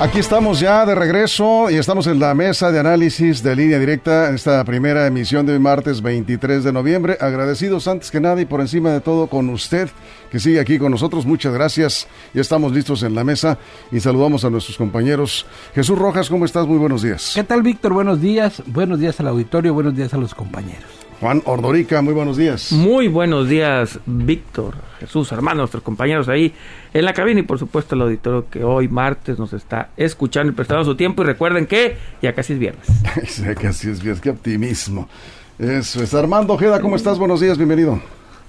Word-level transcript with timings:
Aquí 0.00 0.18
estamos 0.18 0.60
ya 0.60 0.86
de 0.86 0.94
regreso 0.94 1.68
y 1.68 1.74
estamos 1.74 2.06
en 2.06 2.18
la 2.18 2.32
mesa 2.32 2.72
de 2.72 2.80
análisis 2.80 3.42
de 3.42 3.54
línea 3.54 3.78
directa 3.78 4.30
en 4.30 4.36
esta 4.36 4.64
primera 4.64 5.06
emisión 5.06 5.44
de 5.44 5.58
martes 5.58 6.00
23 6.00 6.64
de 6.64 6.72
noviembre. 6.72 7.18
Agradecidos 7.20 7.86
antes 7.86 8.10
que 8.10 8.18
nada 8.18 8.40
y 8.40 8.46
por 8.46 8.62
encima 8.62 8.92
de 8.92 9.02
todo 9.02 9.26
con 9.26 9.50
usted 9.50 9.90
que 10.30 10.40
sigue 10.40 10.58
aquí 10.58 10.78
con 10.78 10.90
nosotros. 10.90 11.26
Muchas 11.26 11.52
gracias. 11.52 12.08
Ya 12.32 12.40
estamos 12.40 12.72
listos 12.72 13.02
en 13.02 13.14
la 13.14 13.24
mesa 13.24 13.58
y 13.92 14.00
saludamos 14.00 14.42
a 14.46 14.48
nuestros 14.48 14.78
compañeros. 14.78 15.44
Jesús 15.74 15.98
Rojas, 15.98 16.30
¿cómo 16.30 16.46
estás? 16.46 16.66
Muy 16.66 16.78
buenos 16.78 17.02
días. 17.02 17.32
¿Qué 17.34 17.44
tal, 17.44 17.60
Víctor? 17.60 17.92
Buenos 17.92 18.22
días. 18.22 18.62
Buenos 18.64 19.00
días 19.00 19.20
al 19.20 19.28
auditorio. 19.28 19.74
Buenos 19.74 19.94
días 19.94 20.14
a 20.14 20.16
los 20.16 20.34
compañeros. 20.34 21.09
Juan 21.20 21.42
Ordorica, 21.44 22.00
muy 22.00 22.14
buenos 22.14 22.38
días. 22.38 22.72
Muy 22.72 23.06
buenos 23.06 23.46
días, 23.46 23.98
Víctor, 24.06 24.76
Jesús, 25.00 25.30
hermanos, 25.32 25.58
nuestros 25.58 25.82
compañeros 25.82 26.30
ahí 26.30 26.54
en 26.94 27.04
la 27.04 27.12
cabina 27.12 27.40
y 27.40 27.42
por 27.42 27.58
supuesto 27.58 27.94
el 27.94 28.00
auditorio 28.00 28.46
que 28.48 28.64
hoy 28.64 28.88
martes 28.88 29.38
nos 29.38 29.52
está 29.52 29.90
escuchando 29.98 30.50
y 30.50 30.54
prestando 30.54 30.82
su 30.82 30.96
tiempo 30.96 31.22
y 31.22 31.26
recuerden 31.26 31.66
que 31.66 31.98
ya 32.22 32.32
casi 32.32 32.54
es 32.54 32.58
viernes. 32.58 32.86
ya 33.36 33.54
casi 33.54 33.90
es 33.90 34.02
viernes, 34.02 34.22
qué 34.22 34.30
optimismo. 34.30 35.10
Eso 35.58 36.02
es. 36.02 36.14
Armando 36.14 36.54
Ojeda, 36.54 36.80
¿cómo 36.80 36.96
estás? 36.96 37.18
Buenos 37.18 37.42
días, 37.42 37.58
bienvenido. 37.58 38.00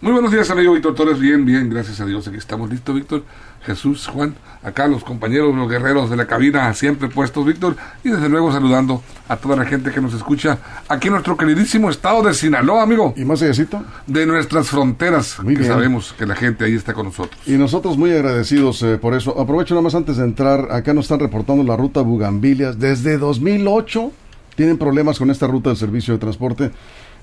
Muy 0.02 0.14
buenos 0.14 0.32
días, 0.32 0.50
amigo 0.50 0.74
Víctor 0.74 0.96
Torres. 0.96 1.20
Bien, 1.20 1.46
bien, 1.46 1.70
gracias 1.70 2.02
a 2.02 2.08
Dios. 2.08 2.28
Aquí 2.28 2.38
estamos 2.38 2.72
listos, 2.72 2.96
Víctor. 2.96 3.24
Jesús, 3.64 4.08
Juan, 4.08 4.34
acá 4.64 4.88
los 4.88 5.04
compañeros, 5.04 5.54
los 5.56 5.70
guerreros 5.70 6.10
de 6.10 6.16
la 6.16 6.26
cabina, 6.26 6.74
siempre 6.74 7.08
puestos, 7.08 7.46
Víctor. 7.46 7.76
Y 8.04 8.10
desde 8.10 8.28
luego 8.28 8.52
saludando 8.52 9.04
a 9.28 9.38
toda 9.38 9.56
la 9.56 9.64
gente 9.66 9.92
que 9.92 10.02
nos 10.02 10.16
escucha 10.16 10.58
aquí 10.90 11.10
en 11.10 11.14
nuestro 11.14 11.38
queridísimo 11.38 11.92
estado 11.92 12.24
de 12.24 12.34
Sinaloa, 12.34 12.82
amigo. 12.82 13.14
¿Y 13.16 13.26
más 13.26 13.44
allácito? 13.44 13.84
De 14.08 14.26
nuestras 14.26 14.70
fronteras, 14.70 15.38
Muy 15.44 15.54
que 15.54 15.60
bien. 15.60 15.72
sabemos 15.72 16.16
que 16.18 16.26
la 16.26 16.36
gente 16.36 16.66
ahí 16.66 16.74
está 16.74 16.94
con 16.96 17.06
nosotros. 17.06 17.40
Y 17.46 17.52
nosotros 17.52 17.96
muy 17.96 18.10
agradecidos 18.12 18.82
eh, 18.82 18.98
por 18.98 19.14
eso. 19.14 19.40
Aprovecho 19.40 19.76
nada 19.76 19.84
más 19.84 19.94
antes 19.94 20.18
de 20.18 20.24
entrar. 20.24 20.70
Acá 20.72 20.96
nos 20.96 21.06
están 21.06 21.20
reportando 21.20 21.64
la 21.64 21.78
ruta 21.78 22.02
Bugambilias. 22.02 22.80
Desde 22.80 23.20
2008 23.20 24.12
tienen 24.56 24.80
problemas 24.80 25.20
con 25.20 25.30
esta 25.30 25.46
ruta 25.46 25.70
del 25.70 25.78
servicio 25.78 26.16
de 26.16 26.20
transporte. 26.20 26.72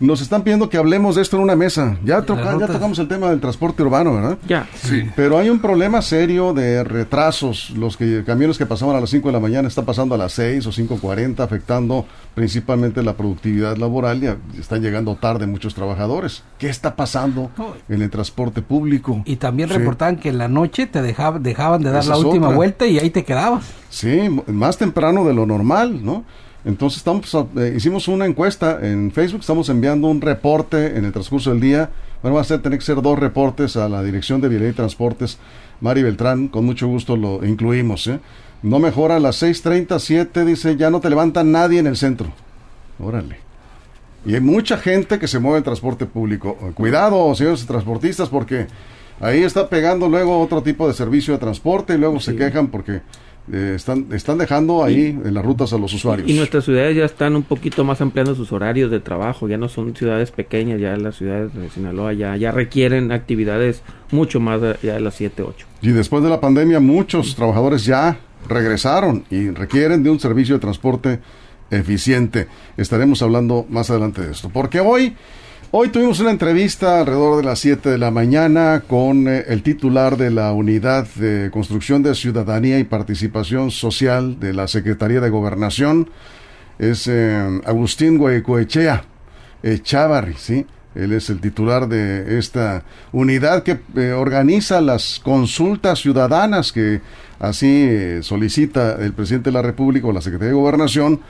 Nos 0.01 0.21
están 0.21 0.43
pidiendo 0.43 0.69
que 0.69 0.77
hablemos 0.77 1.17
de 1.17 1.23
esto 1.23 1.37
en 1.37 1.43
una 1.43 1.57
mesa. 1.57 1.97
Ya, 2.05 2.23
toca- 2.23 2.45
ya 2.45 2.53
rutas. 2.53 2.71
tocamos 2.71 2.99
el 3.01 3.09
tema 3.09 3.31
del 3.31 3.41
transporte 3.41 3.83
urbano, 3.83 4.15
¿verdad? 4.15 4.39
Ya. 4.47 4.69
Sí. 4.75 5.11
Pero 5.17 5.39
hay 5.39 5.51
un 5.51 5.59
problema 5.59 6.03
serio 6.03 6.53
de 6.55 6.85
retrasos. 6.85 7.71
Los 7.71 7.97
que, 7.97 8.23
camiones 8.25 8.59
que 8.59 8.67
pasaban 8.67 8.95
a 8.95 9.01
las 9.01 9.11
5 9.11 9.29
de 9.29 9.33
la 9.33 9.41
mañana 9.41 9.67
están 9.67 9.85
pasando 9.85 10.15
a 10.15 10.19
las 10.19 10.33
6 10.35 10.65
o 10.67 10.71
5.40, 10.73 11.41
afectando 11.43 12.07
principalmente 12.37 13.03
la 13.03 13.15
productividad 13.15 13.77
laboral 13.77 14.23
y 14.23 14.61
están 14.61 14.83
llegando 14.83 15.17
tarde 15.17 15.47
muchos 15.49 15.75
trabajadores. 15.75 16.45
¿Qué 16.59 16.69
está 16.69 16.95
pasando 16.95 17.51
en 17.89 18.01
el 18.01 18.09
transporte 18.11 18.63
público? 18.63 19.23
Y 19.25 19.35
también 19.37 19.69
Sí. 19.69 19.77
reportaban 19.79 20.17
que 20.19 20.29
en 20.29 20.39
la 20.39 20.47
noche 20.47 20.87
te 20.87 21.03
dejab- 21.03 21.41
dejaban 21.41 21.83
de 21.83 21.91
dar 21.91 22.03
Esa 22.03 22.11
la 22.11 22.19
última 22.19 22.47
otra. 22.47 22.57
vuelta 22.57 22.87
y 22.87 22.99
ahí 23.01 23.11
te 23.11 23.25
quedabas. 23.25 23.65
Sí, 23.91 24.21
más 24.47 24.79
temprano 24.79 25.25
de 25.25 25.35
lo 25.35 25.45
normal, 25.45 26.05
¿no? 26.05 26.25
Entonces 26.69 26.99
estamos, 26.99 27.35
eh, 27.57 27.73
hicimos 27.75 28.09
una 28.09 28.27
encuesta 28.27 28.79
en 28.83 29.11
Facebook, 29.11 29.41
estamos 29.41 29.71
enviando 29.71 30.07
un 30.07 30.21
reporte 30.21 30.99
en 30.99 31.07
el 31.07 31.13
transcurso 31.13 31.49
del 31.49 31.61
día. 31.61 31.89
Bueno, 32.21 32.35
va 32.35 32.43
a 32.43 32.45
ser, 32.45 32.61
tener 32.61 32.79
que 32.79 32.85
ser 32.85 33.01
dos 33.01 33.19
reportes 33.19 33.79
a 33.79 33.89
la 33.89 34.03
Dirección 34.03 34.43
de 34.43 34.49
Vialidad 34.49 34.73
y 34.73 34.75
Transportes. 34.75 35.39
Mari 35.81 36.03
Beltrán, 36.03 36.49
con 36.49 36.67
mucho 36.67 36.87
gusto 36.87 37.17
lo 37.17 37.43
incluimos, 37.43 38.07
¿eh? 38.09 38.21
No 38.63 38.81
mejora 38.81 39.17
a 39.17 39.19
las 39.19 39.43
6.37, 39.43 40.45
dice, 40.45 40.77
ya 40.77 40.91
no 40.91 41.01
te 41.01 41.09
levanta 41.09 41.43
nadie 41.43 41.79
en 41.79 41.87
el 41.87 41.97
centro. 41.97 42.31
Órale. 42.99 43.39
Y 44.27 44.35
hay 44.35 44.43
mucha 44.43 44.77
gente 44.77 45.19
que 45.19 45.27
se 45.27 45.39
mueve 45.39 45.59
en 45.59 45.65
transporte 45.65 46.05
público. 46.05 46.59
Eh, 46.61 46.73
Cuidado, 46.75 47.35
señores 47.35 47.65
transportistas, 47.65 48.29
porque 48.29 48.67
ahí 49.21 49.43
está 49.43 49.71
pegando 49.71 50.07
luego 50.07 50.39
otro 50.39 50.63
tipo 50.63 50.87
de 50.87 50.93
servicio 50.93 51.33
de 51.33 51.41
transporte 51.41 51.95
y 51.95 51.99
luego 51.99 52.21
se 52.21 52.37
quejan 52.37 52.67
porque 52.67 53.01
eh, 53.53 53.73
están, 53.77 54.07
están 54.13 54.39
dejando 54.39 54.85
ahí 54.85 55.19
en 55.25 55.35
las 55.35 55.45
rutas 55.45 55.73
a 55.73 55.79
los 55.79 55.93
usuarios. 55.93 56.29
Y 56.29 56.35
nuestras 56.35 56.65
ciudades 56.65 56.97
ya 56.97 57.05
están 57.05 57.37
un 57.37 57.43
poquito 57.43 57.85
más 57.85 58.01
ampliando 58.01 58.35
sus 58.35 58.53
horarios 58.53 58.91
de 58.91 59.01
trabajo, 59.01 59.49
ya 59.49 59.57
no 59.57 59.69
son 59.69 59.95
ciudades 59.95 60.31
pequeñas, 60.31 60.81
ya 60.81 60.97
las 60.97 61.17
ciudades 61.17 61.55
de 61.55 61.71
Sinaloa 61.71 62.13
ya, 62.13 62.37
ya 62.37 62.53
requieren 62.53 63.13
actividades 63.13 63.83
mucho 64.11 64.41
más 64.41 64.61
de, 64.61 64.77
ya 64.83 64.95
de 64.95 65.01
las 65.01 65.15
7, 65.15 65.43
8. 65.43 65.67
Y 65.83 65.91
después 65.91 66.23
de 66.23 66.31
la 66.31 66.41
pandemia, 66.41 66.81
muchos 66.81 67.35
trabajadores 67.35 67.85
ya 67.85 68.19
regresaron 68.49 69.25
y 69.31 69.51
requieren 69.51 70.03
de 70.03 70.11
un 70.11 70.21
servicio 70.21 70.55
de 70.55 70.61
transporte 70.61 71.21
eficiente. 71.71 72.49
Estaremos 72.77 73.23
hablando 73.23 73.67
más 73.69 73.91
adelante 73.91 74.23
de 74.23 74.33
esto. 74.33 74.49
Porque 74.49 74.81
hoy, 74.81 75.15
hoy 75.71 75.89
tuvimos 75.89 76.21
una 76.21 76.31
entrevista 76.31 77.01
alrededor 77.01 77.39
de 77.39 77.45
las 77.45 77.61
7 77.61 77.91
de 77.91 77.99
la 77.99 78.11
mañana 78.11 78.83
con 78.87 79.29
eh, 79.29 79.45
el 79.49 79.63
titular 79.63 80.17
de 80.17 80.31
la 80.31 80.53
Unidad 80.53 81.07
de 81.15 81.51
Construcción 81.51 82.03
de 82.03 82.15
Ciudadanía 82.15 82.79
y 82.79 82.85
Participación 82.85 83.71
Social 83.71 84.41
de 84.41 84.55
la 84.55 84.69
Secretaría 84.69 85.21
de 85.21 85.31
Gobernación. 85.31 86.11
Es 86.79 87.07
eh, 87.07 87.61
Agustín 87.65 88.19
Guaycoechea 88.19 89.05
Chávarri, 89.83 90.35
¿sí? 90.35 90.67
Él 90.95 91.13
es 91.13 91.31
el 91.31 91.41
titular 91.41 91.89
de 91.89 92.39
esta 92.39 92.83
unidad 93.13 93.63
que 93.63 93.79
eh, 93.97 94.13
organiza 94.13 94.81
las 94.81 95.21
consultas 95.23 96.01
ciudadanas 96.01 96.73
que 96.73 97.01
así 97.39 97.87
eh, 97.89 98.21
solicita 98.23 98.97
el 98.97 99.13
presidente 99.13 99.51
de 99.51 99.55
la 99.55 99.63
República 99.63 100.09
o 100.09 100.13
la 100.13 100.21
Secretaría 100.21 100.53
de 100.53 100.59
Gobernación 100.59 101.21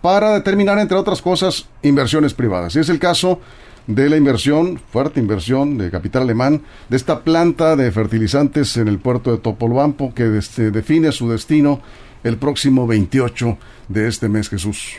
para 0.00 0.32
determinar, 0.32 0.78
entre 0.78 0.96
otras 0.96 1.22
cosas, 1.22 1.68
inversiones 1.82 2.34
privadas. 2.34 2.74
Y 2.74 2.80
es 2.80 2.88
el 2.88 2.98
caso 2.98 3.40
de 3.86 4.08
la 4.08 4.16
inversión, 4.16 4.80
fuerte 4.90 5.20
inversión 5.20 5.78
de 5.78 5.90
capital 5.90 6.22
alemán, 6.22 6.62
de 6.88 6.96
esta 6.96 7.20
planta 7.20 7.76
de 7.76 7.90
fertilizantes 7.90 8.76
en 8.76 8.88
el 8.88 8.98
puerto 8.98 9.32
de 9.32 9.38
Topolobampo 9.38 10.14
que 10.14 10.38
este, 10.38 10.70
define 10.70 11.12
su 11.12 11.28
destino 11.28 11.80
el 12.22 12.36
próximo 12.36 12.86
28 12.86 13.58
de 13.88 14.08
este 14.08 14.28
mes, 14.28 14.48
Jesús. 14.48 14.94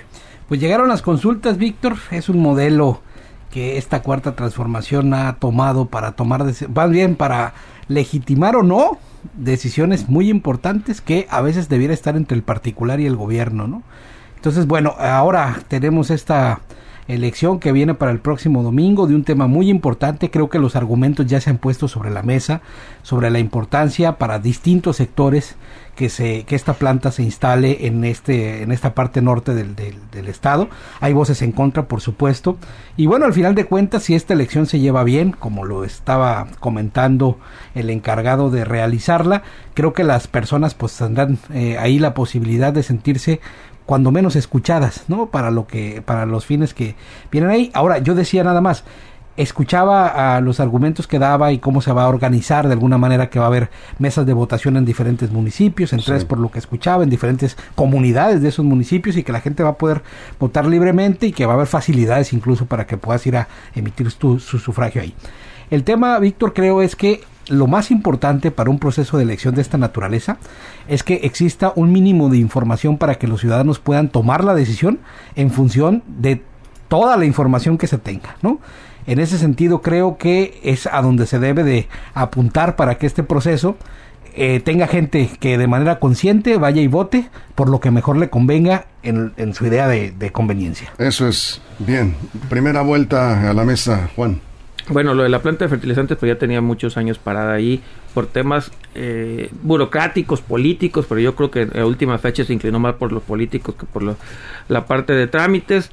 Pues 0.48 0.60
llegaron 0.60 0.90
las 0.90 1.02
consultas, 1.02 1.58
Víctor. 1.58 1.96
Es 2.12 2.30
un 2.30 2.42
modelo 2.42 3.02
que 3.52 3.78
esta 3.78 4.02
cuarta 4.02 4.36
transformación 4.36 5.14
ha 5.14 5.36
tomado 5.38 5.86
para 5.86 6.14
tomar, 6.14 6.44
más 6.74 6.90
bien 6.90 7.16
para 7.16 7.54
legitimar 7.88 8.56
o 8.56 8.64
no 8.64 8.98
decisiones 9.36 10.10
muy 10.10 10.30
importantes 10.30 11.02
que 11.02 11.28
a 11.30 11.42
veces 11.42 11.70
debiera 11.70 11.94
estar 11.94 12.18
entre 12.18 12.36
el 12.36 12.44
particular 12.44 13.00
y 13.00 13.06
el 13.06 13.16
gobierno, 13.16 13.68
¿no? 13.68 13.84
Entonces, 14.36 14.68
bueno, 14.68 14.96
ahora 15.00 15.62
tenemos 15.70 16.10
esta 16.10 16.60
elección 17.08 17.60
que 17.60 17.72
viene 17.72 17.94
para 17.94 18.12
el 18.12 18.20
próximo 18.20 18.64
domingo 18.64 19.08
de 19.08 19.16
un 19.16 19.24
tema 19.24 19.48
muy 19.48 19.70
importante. 19.70 20.32
Creo 20.32 20.50
que 20.50 20.60
los 20.60 20.76
argumentos 20.76 21.26
ya 21.26 21.42
se 21.42 21.50
han 21.50 21.58
puesto 21.58 21.88
sobre 21.88 22.12
la 22.12 22.24
mesa, 22.24 22.62
sobre 23.02 23.30
la 23.30 23.40
importancia 23.40 24.18
para 24.18 24.40
distintos 24.40 24.98
sectores 24.98 25.56
que 25.96 26.10
se 26.10 26.44
que 26.46 26.56
esta 26.56 26.74
planta 26.74 27.12
se 27.12 27.22
instale 27.22 27.86
en 27.86 28.04
este 28.04 28.64
en 28.64 28.72
esta 28.72 28.96
parte 28.96 29.22
norte 29.22 29.54
del, 29.54 29.76
del, 29.76 30.28
estado. 30.28 30.70
Hay 31.00 31.14
voces 31.14 31.42
en 31.42 31.52
contra, 31.52 31.88
por 31.88 32.02
supuesto. 32.02 32.58
Y 32.98 33.06
bueno, 33.06 33.26
al 33.26 33.34
final 33.34 33.54
de 33.54 33.66
cuentas, 33.66 34.04
si 34.04 34.16
esta 34.16 34.34
elección 34.34 34.66
se 34.66 34.80
lleva 34.80 35.04
bien, 35.04 35.32
como 35.32 35.66
lo 35.66 35.84
estaba 35.84 36.48
comentando 36.60 37.38
el 37.76 37.90
encargado 37.90 38.50
de 38.50 38.66
realizarla, 38.66 39.44
creo 39.76 39.94
que 39.94 40.04
las 40.04 40.28
personas 40.28 40.74
pues 40.74 40.98
tendrán 40.98 41.38
eh, 41.54 41.78
ahí 41.78 42.00
la 42.00 42.14
posibilidad 42.14 42.74
de 42.74 42.84
sentirse 42.84 43.40
cuando 43.86 44.12
menos 44.12 44.36
escuchadas, 44.36 45.04
¿no? 45.08 45.28
Para 45.28 45.52
lo 45.52 45.68
que, 45.68 46.02
para 46.06 46.26
los 46.26 46.46
fines 46.46 46.74
que 46.74 46.96
vienen 47.32 47.50
ahí. 47.50 47.72
Ahora, 47.74 48.00
yo 48.00 48.16
decía 48.16 48.44
nada 48.44 48.62
más, 48.62 48.84
escuchaba 49.36 50.36
a 50.36 50.42
los 50.42 50.60
argumentos 50.60 51.08
que 51.08 51.18
daba 51.18 51.52
y 51.52 51.58
cómo 51.58 51.82
se 51.82 51.92
va 51.92 52.04
a 52.04 52.08
organizar 52.08 52.68
de 52.68 52.74
alguna 52.74 52.98
manera 52.98 53.30
que 53.30 53.40
va 53.40 53.46
a 53.46 53.48
haber 53.48 53.70
mesas 53.98 54.26
de 54.26 54.34
votación 54.34 54.78
en 54.78 54.86
diferentes 54.86 55.32
municipios, 55.32 55.92
en 55.94 56.02
tres 56.02 56.24
por 56.24 56.38
lo 56.38 56.52
que 56.52 56.60
escuchaba, 56.60 57.04
en 57.04 57.10
diferentes 57.10 57.58
comunidades 57.76 58.42
de 58.42 58.50
esos 58.50 58.64
municipios 58.64 59.18
y 59.18 59.24
que 59.24 59.32
la 59.32 59.42
gente 59.42 59.64
va 59.64 59.70
a 59.70 59.78
poder 59.78 60.04
votar 60.40 60.66
libremente 60.66 61.28
y 61.28 61.32
que 61.32 61.46
va 61.46 61.54
a 61.54 61.56
haber 61.56 61.68
facilidades 61.68 62.32
incluso 62.32 62.66
para 62.68 62.86
que 62.86 62.98
puedas 62.98 63.26
ir 63.26 63.38
a 63.38 63.48
emitir 63.76 64.12
tu, 64.14 64.40
su 64.40 64.60
sufragio 64.60 65.02
ahí. 65.02 65.16
El 65.72 65.84
tema, 65.84 66.20
Víctor, 66.20 66.54
creo 66.54 66.84
es 66.84 66.96
que 66.96 67.24
lo 67.54 67.68
más 67.68 67.92
importante 67.92 68.52
para 68.52 68.70
un 68.70 68.80
proceso 68.80 69.18
de 69.18 69.24
elección 69.24 69.56
de 69.56 69.62
esta 69.62 69.78
naturaleza 69.78 70.38
es 70.88 71.04
que 71.04 71.22
exista 71.24 71.74
un 71.76 71.92
mínimo 71.92 72.30
de 72.30 72.38
información 72.38 72.98
para 72.98 73.16
que 73.16 73.28
los 73.28 73.42
ciudadanos 73.42 73.80
puedan 73.80 74.10
tomar 74.10 74.44
la 74.44 74.56
decisión 74.56 75.00
en 75.36 75.52
función 75.52 76.04
de 76.08 76.42
toda 76.88 77.18
la 77.18 77.26
información 77.26 77.78
que 77.78 77.88
se 77.88 77.98
tenga, 77.98 78.38
¿no? 78.42 78.60
En 79.06 79.20
ese 79.20 79.38
sentido 79.38 79.82
creo 79.82 80.18
que 80.18 80.60
es 80.64 80.88
a 80.88 81.02
donde 81.02 81.26
se 81.26 81.40
debe 81.40 81.64
de 81.64 81.88
apuntar 82.14 82.76
para 82.76 82.98
que 82.98 83.06
este 83.06 83.24
proceso 83.24 83.76
eh, 84.36 84.62
tenga 84.62 84.88
gente 84.88 85.30
que 85.40 85.58
de 85.58 85.68
manera 85.68 86.00
consciente 86.00 86.58
vaya 86.58 86.82
y 86.82 86.88
vote 86.88 87.30
por 87.56 87.70
lo 87.70 87.80
que 87.80 87.92
mejor 87.92 88.18
le 88.18 88.30
convenga 88.30 88.86
en, 89.04 89.54
su 89.54 89.66
idea 89.66 89.88
de, 89.88 90.12
de 90.12 90.32
conveniencia. 90.32 90.94
Eso 90.98 91.28
es 91.28 91.62
bien. 91.80 92.16
Primera 92.50 92.82
vuelta 92.82 93.50
a 93.50 93.54
la 93.54 93.64
mesa, 93.64 94.10
Juan. 94.16 94.40
Bueno, 94.90 95.14
lo 95.14 95.24
de 95.24 95.30
la 95.30 95.42
planta 95.42 95.64
de 95.66 95.70
fertilizantes 95.70 96.18
pues 96.18 96.30
ya 96.30 96.38
tenía 96.38 96.60
muchos 96.60 96.98
años 96.98 97.18
parada 97.18 97.54
ahí 97.54 97.82
por 98.14 98.28
temas 98.28 98.72
eh, 98.96 99.50
burocráticos, 99.62 100.42
políticos, 100.42 101.06
pero 101.08 101.22
yo 101.22 101.36
creo 101.36 101.52
que 101.52 101.62
en 101.62 101.84
última 101.84 102.18
fecha 102.18 102.44
se 102.44 102.54
inclinó 102.54 102.80
más 102.80 102.96
por 102.96 103.14
los 103.14 103.24
políticos 103.24 103.76
que 103.76 103.86
por 103.86 104.04
la 104.68 104.86
parte 104.86 105.14
de 105.14 105.28
trámites. 105.28 105.90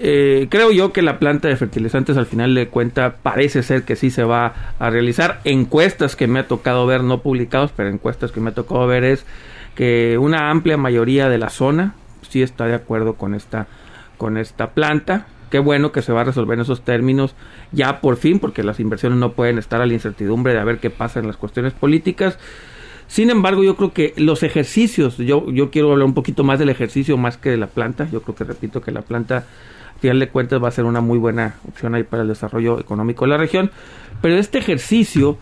Eh, 0.00 0.46
creo 0.48 0.70
yo 0.70 0.92
que 0.92 1.02
la 1.02 1.18
planta 1.18 1.48
de 1.48 1.56
fertilizantes 1.56 2.16
al 2.16 2.26
final 2.26 2.54
de 2.54 2.68
cuenta 2.68 3.16
parece 3.22 3.64
ser 3.64 3.82
que 3.82 3.96
sí 3.96 4.10
se 4.10 4.24
va 4.24 4.74
a 4.78 4.90
realizar. 4.90 5.40
Encuestas 5.44 6.14
que 6.14 6.26
me 6.26 6.40
ha 6.40 6.46
tocado 6.46 6.86
ver, 6.86 7.02
no 7.02 7.20
publicados, 7.22 7.72
pero 7.74 7.88
encuestas 7.88 8.30
que 8.30 8.40
me 8.40 8.50
ha 8.50 8.54
tocado 8.54 8.86
ver 8.86 9.04
es 9.04 9.24
que 9.74 10.18
una 10.18 10.50
amplia 10.50 10.76
mayoría 10.76 11.28
de 11.28 11.38
la 11.38 11.48
zona 11.48 11.94
sí 12.28 12.42
está 12.42 12.66
de 12.66 12.74
acuerdo 12.74 13.14
con 13.14 13.34
esta, 13.34 13.66
con 14.16 14.36
esta 14.38 14.70
planta. 14.70 15.26
Qué 15.50 15.58
bueno 15.58 15.92
que 15.92 16.02
se 16.02 16.12
va 16.12 16.22
a 16.22 16.24
resolver 16.24 16.56
en 16.56 16.62
esos 16.62 16.82
términos 16.82 17.34
ya 17.72 18.00
por 18.00 18.16
fin, 18.16 18.38
porque 18.38 18.62
las 18.62 18.80
inversiones 18.80 19.18
no 19.18 19.32
pueden 19.32 19.58
estar 19.58 19.80
a 19.80 19.86
la 19.86 19.92
incertidumbre 19.92 20.52
de 20.52 20.60
a 20.60 20.64
ver 20.64 20.78
qué 20.78 20.90
pasa 20.90 21.20
en 21.20 21.26
las 21.26 21.36
cuestiones 21.36 21.72
políticas. 21.72 22.38
Sin 23.08 23.30
embargo, 23.30 23.64
yo 23.64 23.74
creo 23.74 23.92
que 23.92 24.12
los 24.18 24.42
ejercicios, 24.42 25.16
yo, 25.16 25.50
yo 25.50 25.70
quiero 25.70 25.90
hablar 25.92 26.06
un 26.06 26.14
poquito 26.14 26.44
más 26.44 26.58
del 26.58 26.68
ejercicio 26.68 27.16
más 27.16 27.38
que 27.38 27.50
de 27.50 27.56
la 27.56 27.66
planta. 27.66 28.06
Yo 28.12 28.20
creo 28.20 28.34
que 28.36 28.44
repito 28.44 28.82
que 28.82 28.92
la 28.92 29.00
planta, 29.00 29.46
al 29.94 30.00
final 30.00 30.20
de 30.20 30.28
cuentas, 30.28 30.62
va 30.62 30.68
a 30.68 30.72
ser 30.72 30.84
una 30.84 31.00
muy 31.00 31.18
buena 31.18 31.54
opción 31.66 31.94
ahí 31.94 32.02
para 32.02 32.22
el 32.22 32.28
desarrollo 32.28 32.78
económico 32.78 33.24
de 33.24 33.30
la 33.30 33.38
región. 33.38 33.70
Pero 34.20 34.36
este 34.36 34.58
ejercicio, 34.58 35.38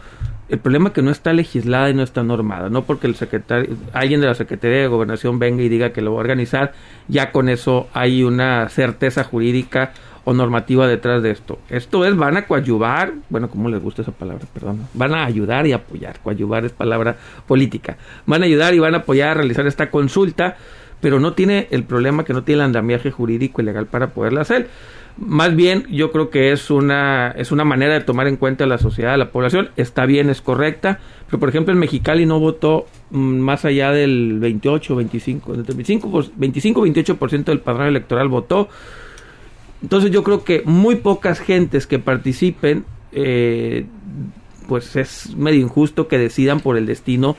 el 0.49 0.59
problema 0.59 0.89
es 0.89 0.95
que 0.95 1.03
no 1.03 1.11
está 1.11 1.33
legislada 1.33 1.91
y 1.91 1.95
no 1.95 2.03
está 2.03 2.23
normada. 2.23 2.69
No 2.69 2.85
porque 2.85 3.07
el 3.07 3.17
secretario, 3.17 3.77
alguien 3.93 4.21
de 4.21 4.29
la 4.29 4.35
Secretaría 4.35 4.79
de 4.79 4.87
Gobernación 4.87 5.39
venga 5.39 5.63
y 5.63 5.69
diga 5.69 5.91
que 5.93 6.03
lo 6.03 6.13
va 6.13 6.19
a 6.19 6.21
organizar, 6.21 6.73
ya 7.09 7.33
con 7.33 7.49
eso 7.49 7.89
hay 7.93 8.23
una 8.23 8.69
certeza 8.69 9.25
jurídica 9.25 9.93
o 10.25 10.35
normativa 10.35 10.87
detrás 10.87 11.23
de 11.23 11.31
esto. 11.31 11.59
Esto 11.69 12.05
es, 12.05 12.17
van 12.17 12.37
a 12.37 12.47
coadyuvar, 12.47 13.15
bueno, 13.29 13.49
¿cómo 13.49 13.69
les 13.69 13.81
gusta 13.81 14.03
esa 14.03 14.13
palabra? 14.13 14.45
Perdón. 14.53 14.89
Van 14.95 15.15
a 15.15 15.25
ayudar 15.25 15.67
y 15.67 15.73
apoyar. 15.73 16.19
Coadyuvar 16.21 16.65
es 16.65 16.73
palabra 16.73 17.17
política. 17.47 17.97
Van 18.27 18.43
a 18.43 18.47
ayudar 18.47 18.75
y 18.75 18.79
van 18.81 18.95
a 18.95 18.99
apoyar 18.99 19.31
a 19.31 19.35
realizar 19.35 19.67
esta 19.67 19.91
consulta, 19.91 20.57
pero 21.01 21.21
no 21.21 21.33
tiene 21.35 21.69
el 21.71 21.85
problema 21.85 22.25
que 22.25 22.33
no 22.33 22.43
tiene 22.43 22.63
el 22.63 22.67
andamiaje 22.67 23.11
jurídico 23.11 23.63
y 23.63 23.65
legal 23.65 23.87
para 23.87 24.09
poderla 24.09 24.41
hacer. 24.41 24.69
Más 25.19 25.57
bien, 25.57 25.87
yo 25.91 26.13
creo 26.13 26.29
que 26.29 26.53
es 26.53 26.71
una, 26.71 27.31
es 27.31 27.51
una 27.51 27.65
manera 27.65 27.95
de 27.95 28.01
tomar 28.01 28.29
en 28.29 28.37
cuenta 28.37 28.65
a 28.65 28.67
la 28.67 28.77
sociedad, 28.77 29.15
a 29.15 29.17
la 29.17 29.31
población. 29.31 29.71
Está 29.77 30.05
bien, 30.05 30.29
es 30.29 30.43
correcta. 30.43 31.01
Pero, 31.27 31.41
por 31.41 31.49
ejemplo, 31.49 31.73
en 31.73 31.79
Mexicali 31.79 32.27
no 32.27 32.39
votó 32.39 32.87
mm, 33.11 33.39
más 33.39 33.65
allá 33.65 33.93
del 33.93 34.39
28, 34.39 34.95
25, 34.95 35.53
del 35.55 35.63
25, 35.63 36.11
pues, 36.11 36.31
25 36.37 36.87
28% 36.87 37.45
del 37.45 37.61
padrón 37.61 37.87
electoral 37.87 38.29
votó. 38.29 38.69
Entonces 39.83 40.11
yo 40.11 40.23
creo 40.23 40.45
que 40.45 40.63
muy 40.65 40.97
pocas 40.97 41.41
gentes 41.41 41.87
que 41.87 41.99
participen, 41.99 42.85
eh, 43.13 43.87
pues 44.69 44.97
es 44.97 45.35
medio 45.37 45.61
injusto 45.61 46.09
que 46.09 46.19
decidan 46.19 46.61
por 46.61 46.77
el 46.77 46.87
destino 46.87 47.37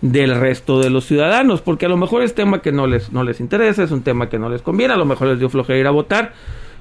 del 0.00 0.34
resto 0.34 0.80
de 0.80 0.90
los 0.90 1.06
ciudadanos, 1.06 1.60
porque 1.60 1.86
a 1.86 1.88
lo 1.88 1.96
mejor 1.96 2.22
es 2.22 2.34
tema 2.34 2.62
que 2.62 2.72
no 2.72 2.86
les, 2.86 3.12
no 3.12 3.22
les 3.22 3.40
interesa, 3.40 3.84
es 3.84 3.92
un 3.92 4.02
tema 4.02 4.28
que 4.28 4.38
no 4.38 4.48
les 4.48 4.62
conviene, 4.62 4.94
a 4.94 4.96
lo 4.96 5.04
mejor 5.04 5.28
les 5.28 5.38
dio 5.38 5.48
flojera 5.48 5.78
ir 5.78 5.86
a 5.86 5.90
votar. 5.90 6.32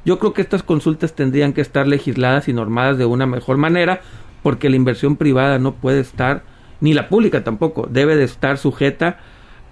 Yo 0.06 0.18
creo 0.20 0.34
que 0.34 0.42
estas 0.42 0.64
consultas 0.64 1.14
tendrían 1.14 1.54
que 1.54 1.62
estar 1.62 1.88
legisladas 1.88 2.48
y 2.48 2.54
normadas 2.54 2.98
de 2.98 3.06
una 3.06 3.26
mejor 3.26 3.58
manera, 3.58 4.02
porque 4.44 4.70
la 4.70 4.76
inversión 4.76 5.16
privada 5.16 5.60
no 5.60 5.74
puede 5.74 6.00
estar, 6.00 6.44
ni 6.80 6.94
la 6.94 7.10
pública 7.10 7.44
tampoco, 7.44 7.88
debe 7.90 8.16
de 8.16 8.24
estar 8.24 8.58
sujeta 8.58 9.20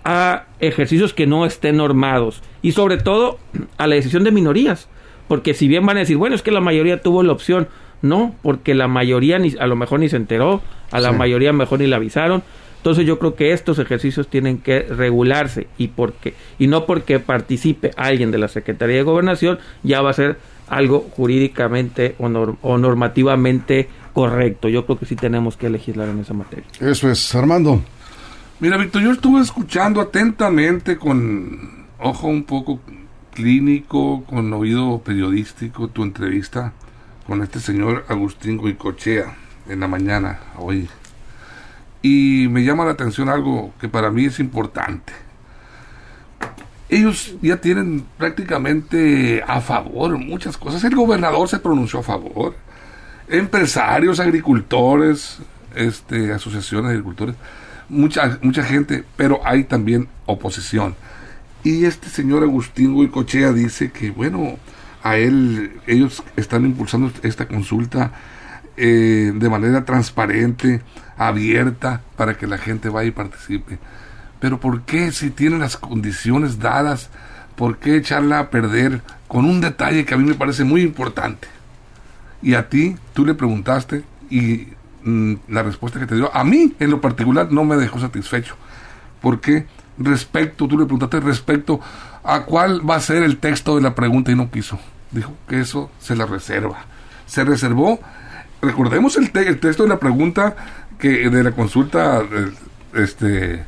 a 0.06 0.46
ejercicios 0.60 1.14
que 1.14 1.26
no 1.28 1.46
estén 1.46 1.78
normados 1.78 2.42
y 2.62 2.72
sobre 2.72 2.98
todo 2.98 3.38
a 3.78 3.88
la 3.88 3.96
decisión 3.96 4.24
de 4.24 4.32
minorías. 4.32 4.88
Porque 5.28 5.54
si 5.54 5.68
bien 5.68 5.86
van 5.86 5.98
a 5.98 6.02
decir, 6.02 6.18
bueno, 6.18 6.36
es 6.36 6.42
que 6.42 6.52
la 6.52 6.62
mayoría 6.62 7.02
tuvo 7.02 7.22
la 7.24 7.32
opción, 7.34 7.68
no, 8.02 8.34
porque 8.42 8.74
la 8.76 8.88
mayoría 8.88 9.40
ni, 9.40 9.54
a 9.60 9.68
lo 9.68 9.76
mejor 9.76 10.00
ni 10.00 10.10
se 10.10 10.16
enteró, 10.18 10.62
a 10.92 11.00
la 11.00 11.12
Sí. 11.12 11.16
mayoría 11.18 11.52
mejor 11.54 11.80
ni 11.80 11.88
la 11.88 11.98
avisaron. 11.98 12.42
Entonces 12.80 13.06
yo 13.06 13.20
creo 13.20 13.36
que 13.36 13.52
estos 13.54 13.78
ejercicios 13.78 14.28
tienen 14.30 14.58
que 14.60 14.82
regularse 14.84 15.68
y 15.78 15.90
porque 15.90 16.34
y 16.58 16.68
no 16.68 16.86
porque 16.86 17.20
participe 17.20 17.92
alguien 17.98 18.32
de 18.32 18.38
la 18.38 18.48
Secretaría 18.48 18.96
de 18.98 19.04
Gobernación 19.04 19.60
ya 19.84 20.02
va 20.02 20.10
a 20.12 20.14
ser 20.14 20.38
algo 20.68 21.02
jurídicamente 21.16 22.16
o, 22.20 22.28
nor- 22.30 22.56
o 22.62 22.78
normativamente 22.78 23.90
correcto. 24.14 24.70
Yo 24.70 24.86
creo 24.86 24.98
que 24.98 25.06
sí 25.06 25.16
tenemos 25.16 25.58
que 25.58 25.70
legislar 25.70 26.08
en 26.10 26.20
esa 26.20 26.34
materia. 26.34 26.66
Eso 26.80 27.10
es, 27.12 27.34
Armando. 27.36 27.82
Mira, 28.62 28.78
Víctor, 28.78 29.02
yo 29.02 29.12
estuve 29.12 29.42
escuchando 29.42 30.00
atentamente 30.02 30.98
con 30.98 31.86
ojo 32.00 32.28
un 32.28 32.44
poco 32.44 32.80
clínico, 33.34 34.24
con 34.26 34.52
oído 34.54 35.00
periodístico, 35.00 35.88
tu 35.88 36.04
entrevista 36.04 36.74
con 37.26 37.42
este 37.42 37.60
señor 37.60 38.06
Agustín 38.08 38.58
Goicochea 38.58 39.36
en 39.68 39.80
la 39.82 39.88
mañana, 39.88 40.40
hoy. 40.58 40.88
Y 42.02 42.48
me 42.50 42.64
llama 42.64 42.86
la 42.86 42.92
atención 42.92 43.30
algo 43.30 43.74
que 43.80 43.90
para 43.90 44.10
mí 44.10 44.26
es 44.26 44.40
importante. 44.40 45.14
Ellos 46.88 47.36
ya 47.42 47.58
tienen 47.58 48.06
prácticamente 48.18 49.44
a 49.46 49.62
favor 49.62 50.18
muchas 50.18 50.58
cosas. 50.58 50.84
El 50.84 50.96
gobernador 50.96 51.48
se 51.48 51.60
pronunció 51.60 52.00
a 52.00 52.04
favor. 52.04 52.56
Empresarios, 53.28 54.20
agricultores, 54.20 55.38
este, 55.76 56.32
asociaciones 56.32 56.88
de 56.88 56.92
agricultores, 56.94 57.36
mucha, 57.90 58.40
mucha 58.42 58.64
gente, 58.64 59.04
pero 59.16 59.42
hay 59.46 59.66
también 59.66 60.08
oposición. 60.26 60.96
Y 61.64 61.86
este 61.86 62.10
señor 62.10 62.44
Agustín 62.44 62.94
Goicochea 62.96 63.52
dice 63.52 63.92
que, 63.92 64.12
bueno, 64.12 64.58
a 65.04 65.18
él, 65.18 65.80
ellos 65.88 66.24
están 66.38 66.66
impulsando 66.66 67.12
esta 67.22 67.48
consulta 67.48 68.14
eh, 68.82 69.34
de 69.36 69.50
manera 69.50 69.84
transparente, 69.84 70.82
abierta, 71.18 72.02
para 72.16 72.38
que 72.38 72.48
la 72.48 72.58
gente 72.58 72.88
vaya 72.88 73.10
y 73.10 73.12
participe. 73.12 73.78
Pero 74.40 74.60
¿por 74.62 74.84
qué 74.84 75.12
si 75.12 75.32
tienen 75.32 75.60
las 75.60 75.76
condiciones 75.76 76.60
dadas, 76.60 77.10
por 77.58 77.78
qué 77.78 77.98
echarla 77.98 78.40
a 78.40 78.50
perder 78.50 79.02
con 79.28 79.44
un 79.44 79.60
detalle 79.60 80.06
que 80.06 80.14
a 80.14 80.18
mí 80.18 80.24
me 80.24 80.36
parece 80.36 80.64
muy 80.64 80.82
importante? 80.82 81.50
Y 82.42 82.54
a 82.54 82.70
ti, 82.70 82.96
tú 83.14 83.26
le 83.26 83.34
preguntaste 83.34 84.04
y 84.30 84.70
mm, 85.04 85.34
la 85.50 85.64
respuesta 85.64 86.00
que 86.00 86.08
te 86.08 86.16
dio, 86.16 86.34
a 86.34 86.46
mí 86.46 86.74
en 86.80 86.90
lo 86.90 87.02
particular 87.02 87.52
no 87.52 87.66
me 87.66 87.76
dejó 87.76 88.00
satisfecho. 88.00 88.56
Porque 89.22 89.66
respecto, 89.98 90.70
tú 90.70 90.80
le 90.80 90.86
preguntaste 90.86 91.20
respecto 91.20 91.82
a 92.24 92.44
cuál 92.44 92.90
va 92.90 92.96
a 92.96 93.02
ser 93.02 93.24
el 93.24 93.40
texto 93.40 93.76
de 93.76 93.82
la 93.82 93.94
pregunta 93.94 94.32
y 94.32 94.36
no 94.36 94.50
quiso. 94.50 94.80
Dijo 95.12 95.34
que 95.50 95.60
eso 95.60 95.92
se 96.00 96.16
la 96.16 96.26
reserva. 96.26 96.86
Se 97.26 97.44
reservó, 97.44 98.00
recordemos 98.62 99.18
el, 99.18 99.32
te- 99.32 99.48
el 99.48 99.60
texto 99.60 99.84
de 99.84 99.90
la 99.90 100.00
pregunta 100.00 100.56
que 100.98 101.30
de 101.30 101.44
la 101.44 101.52
consulta 101.52 102.22
eh, 102.22 102.52
este 102.96 103.64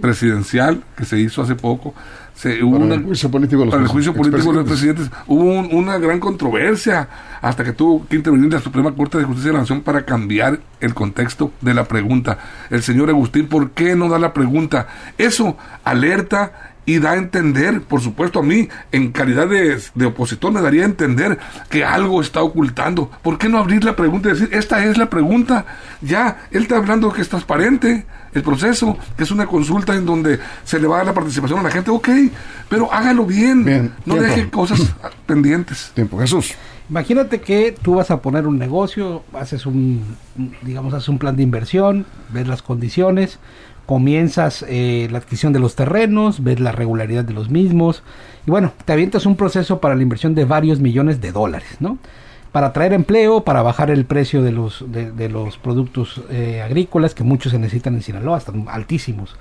presidencial 0.00 0.82
que 0.96 1.04
se 1.04 1.18
hizo 1.18 1.42
hace 1.42 1.54
poco. 1.56 1.94
Se, 2.34 2.62
hubo 2.62 2.72
Para 2.74 2.84
una- 2.86 2.94
el 2.94 3.02
juicio 3.04 3.30
político 3.30 3.58
de 3.60 3.66
los 3.66 3.72
para 3.72 3.82
el 3.82 3.88
pres- 3.88 3.92
juicio 3.92 4.14
político 4.14 4.50
de 4.52 4.58
los 4.60 4.64
presidentes 4.66 5.10
hubo 5.26 5.42
un- 5.44 5.68
una 5.72 5.98
gran 5.98 6.20
controversia 6.20 7.08
hasta 7.42 7.64
que 7.64 7.72
tuvo 7.72 8.06
que 8.08 8.16
intervenir 8.16 8.50
la 8.52 8.60
Suprema 8.60 8.94
Corte 8.94 9.18
de 9.18 9.24
Justicia 9.24 9.48
de 9.50 9.54
la 9.54 9.60
Nación 9.60 9.82
para 9.82 10.06
cambiar 10.06 10.60
el 10.80 10.94
contexto 10.94 11.52
de 11.60 11.74
la 11.74 11.84
pregunta. 11.84 12.38
El 12.70 12.82
señor 12.82 13.10
Agustín, 13.10 13.46
¿por 13.48 13.72
qué 13.72 13.94
no 13.94 14.08
da 14.08 14.18
la 14.18 14.32
pregunta? 14.32 14.86
Eso 15.18 15.58
alerta 15.84 16.72
y 16.86 16.98
da 16.98 17.12
a 17.12 17.16
entender, 17.16 17.82
por 17.82 18.00
supuesto 18.00 18.40
a 18.40 18.42
mí, 18.42 18.68
en 18.92 19.12
calidad 19.12 19.48
de, 19.48 19.80
de 19.94 20.06
opositor, 20.06 20.52
me 20.52 20.60
daría 20.60 20.82
a 20.82 20.86
entender 20.86 21.38
que 21.68 21.84
algo 21.84 22.20
está 22.20 22.42
ocultando. 22.42 23.10
¿Por 23.22 23.38
qué 23.38 23.48
no 23.48 23.58
abrir 23.58 23.84
la 23.84 23.94
pregunta 23.94 24.28
y 24.28 24.32
decir, 24.32 24.48
esta 24.52 24.84
es 24.84 24.96
la 24.98 25.08
pregunta? 25.10 25.66
Ya, 26.00 26.42
él 26.50 26.62
está 26.62 26.76
hablando 26.76 27.12
que 27.12 27.22
es 27.22 27.28
transparente 27.28 28.06
el 28.32 28.42
proceso, 28.42 28.96
que 29.16 29.24
es 29.24 29.30
una 29.30 29.46
consulta 29.46 29.94
en 29.94 30.06
donde 30.06 30.38
se 30.64 30.78
le 30.78 30.86
va 30.86 30.96
a 30.96 30.98
dar 30.98 31.06
la 31.08 31.14
participación 31.14 31.58
a 31.58 31.62
la 31.64 31.70
gente, 31.70 31.90
ok, 31.90 32.08
pero 32.68 32.92
hágalo 32.92 33.26
bien, 33.26 33.64
Bien, 33.64 33.92
no 34.06 34.14
tiempo. 34.14 34.22
deje 34.22 34.50
cosas 34.50 34.94
pendientes. 35.26 35.90
Tiempo, 35.94 36.18
Jesús. 36.18 36.54
Imagínate 36.88 37.40
que 37.40 37.74
tú 37.82 37.94
vas 37.94 38.10
a 38.10 38.20
poner 38.20 38.48
un 38.48 38.58
negocio, 38.58 39.22
haces 39.32 39.64
un, 39.64 40.16
digamos, 40.62 40.92
haces 40.92 41.08
un 41.08 41.18
plan 41.18 41.36
de 41.36 41.42
inversión, 41.44 42.04
ves 42.30 42.48
las 42.48 42.62
condiciones, 42.62 43.38
comienzas 43.90 44.64
eh, 44.68 45.08
la 45.10 45.18
adquisición 45.18 45.52
de 45.52 45.58
los 45.58 45.74
terrenos, 45.74 46.44
ves 46.44 46.60
la 46.60 46.70
regularidad 46.70 47.24
de 47.24 47.32
los 47.32 47.50
mismos, 47.50 48.04
y 48.46 48.50
bueno, 48.52 48.72
te 48.84 48.92
avientas 48.92 49.26
un 49.26 49.34
proceso 49.34 49.80
para 49.80 49.96
la 49.96 50.02
inversión 50.04 50.32
de 50.36 50.44
varios 50.44 50.78
millones 50.78 51.20
de 51.20 51.32
dólares, 51.32 51.78
¿no? 51.80 51.98
Para 52.52 52.72
traer 52.72 52.92
empleo, 52.92 53.42
para 53.42 53.62
bajar 53.62 53.90
el 53.90 54.04
precio 54.04 54.44
de 54.44 54.52
los, 54.52 54.84
de, 54.92 55.28
los 55.28 55.58
productos 55.58 56.22
eh, 56.30 56.62
agrícolas, 56.64 57.16
que 57.16 57.24
muchos 57.24 57.50
se 57.50 57.58
necesitan 57.58 57.96
en 57.96 58.02
Sinaloa, 58.02 58.38
están 58.38 58.66
altísimos. 58.68 59.34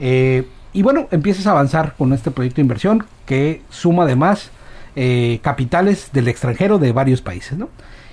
Eh, 0.00 0.46
y 0.74 0.82
bueno, 0.82 1.08
empiezas 1.10 1.46
a 1.46 1.52
avanzar 1.52 1.94
con 1.96 2.12
este 2.12 2.30
proyecto 2.30 2.56
de 2.56 2.62
inversión 2.64 3.06
que 3.24 3.62
suma 3.70 4.02
además 4.02 4.50
capitales 5.42 6.10
del 6.12 6.26
extranjero 6.26 6.78
de 6.78 6.90
varios 6.90 7.22
países, 7.22 7.56
¿no? 7.56 7.68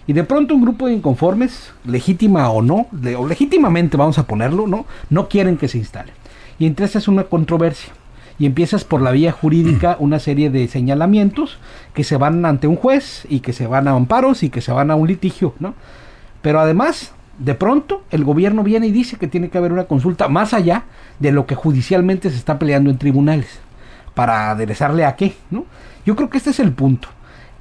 Y 0.08 0.14
de 0.14 0.24
pronto 0.24 0.54
un 0.54 0.62
grupo 0.62 0.88
de 0.88 0.94
inconformes, 0.94 1.72
legítima 1.84 2.50
o 2.50 2.62
no, 2.62 2.88
o 3.18 3.28
legítimamente 3.28 3.98
vamos 3.98 4.20
a 4.20 4.28
ponerlo, 4.28 4.68
¿no? 4.68 4.86
No 5.10 5.28
quieren 5.28 5.58
que 5.58 5.68
se 5.68 5.80
instale. 5.80 6.12
Y 6.60 6.68
entonces 6.68 6.98
es 6.98 7.08
una 7.08 7.24
controversia. 7.24 7.92
Y 8.38 8.46
empiezas 8.46 8.84
por 8.84 9.02
la 9.02 9.12
vía 9.12 9.32
jurídica 9.32 9.98
una 10.00 10.20
serie 10.20 10.50
de 10.50 10.68
señalamientos 10.68 11.58
que 11.94 12.04
se 12.04 12.18
van 12.18 12.46
ante 12.46 12.68
un 12.68 12.76
juez 12.76 13.26
y 13.30 13.40
que 13.40 13.54
se 13.54 13.66
van 13.66 13.88
a 13.88 13.92
amparos 13.92 14.44
y 14.44 14.50
que 14.50 14.62
se 14.62 14.72
van 14.72 14.92
a 14.92 14.96
un 14.96 15.08
litigio, 15.08 15.56
¿no? 15.60 15.74
Pero 16.44 16.60
además, 16.60 17.14
de 17.40 17.56
pronto, 17.56 18.04
el 18.12 18.24
gobierno 18.24 18.62
viene 18.62 18.88
y 18.88 18.92
dice 18.92 19.18
que 19.18 19.28
tiene 19.28 19.50
que 19.50 19.58
haber 19.58 19.74
una 19.74 19.86
consulta 19.86 20.28
más 20.28 20.54
allá 20.54 20.84
de 21.20 21.32
lo 21.32 21.48
que 21.48 21.56
judicialmente 21.56 22.30
se 22.30 22.38
está 22.38 22.60
peleando 22.60 22.92
en 22.92 23.00
tribunales. 23.00 23.60
Para 24.14 24.52
aderezarle 24.52 25.04
a 25.04 25.16
qué, 25.16 25.36
¿no? 25.50 25.66
Yo 26.06 26.16
creo 26.16 26.30
que 26.30 26.38
este 26.38 26.52
es 26.52 26.60
el 26.60 26.74
punto 26.74 27.10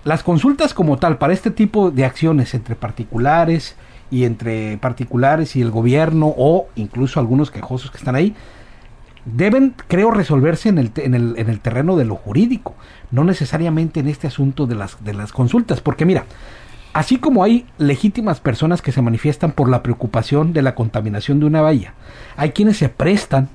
las 0.04 0.23
consultas 0.23 0.75
como 0.75 0.99
tal 0.99 1.18
para 1.18 1.32
este 1.32 1.50
tipo 1.50 1.90
de 1.90 2.04
acciones 2.04 2.54
entre 2.54 2.76
particulares 2.76 3.75
y 4.11 4.25
entre 4.25 4.76
particulares 4.78 5.56
y 5.56 5.62
el 5.62 5.70
gobierno 5.70 6.32
o 6.37 6.68
incluso 6.76 7.20
algunos 7.20 7.50
quejosos 7.50 7.90
que 7.90 7.96
están 7.96 8.14
ahí 8.14 8.34
deben 9.25 9.75
creo 9.88 10.11
resolverse 10.11 10.68
en 10.68 10.78
el, 10.78 10.92
en 10.96 11.14
el, 11.14 11.34
en 11.38 11.49
el 11.49 11.61
terreno 11.61 11.96
de 11.96 12.04
lo 12.04 12.14
jurídico 12.16 12.75
no 13.11 13.25
necesariamente 13.25 14.00
en 14.00 14.08
este 14.08 14.26
asunto 14.26 14.66
de 14.66 14.75
las 14.75 15.02
de 15.02 15.14
las 15.14 15.32
consultas. 15.32 15.80
Porque 15.80 16.04
mira 16.04 16.26
así 16.92 17.18
como 17.18 17.42
hay 17.42 17.66
legítimas 17.78 18.40
personas 18.40 18.82
que 18.82 18.92
se 18.92 19.02
manifiestan 19.02 19.52
por 19.52 19.70
la 19.70 19.82
preocupación 19.82 20.52
de 20.52 20.62
la 20.62 20.75
contaminación 20.75 21.40
de 21.40 21.46
una 21.46 21.62
bahía 21.62 21.94
hay 22.37 22.50
quienes 22.50 22.76
se 22.76 22.88
prestan 22.88 23.49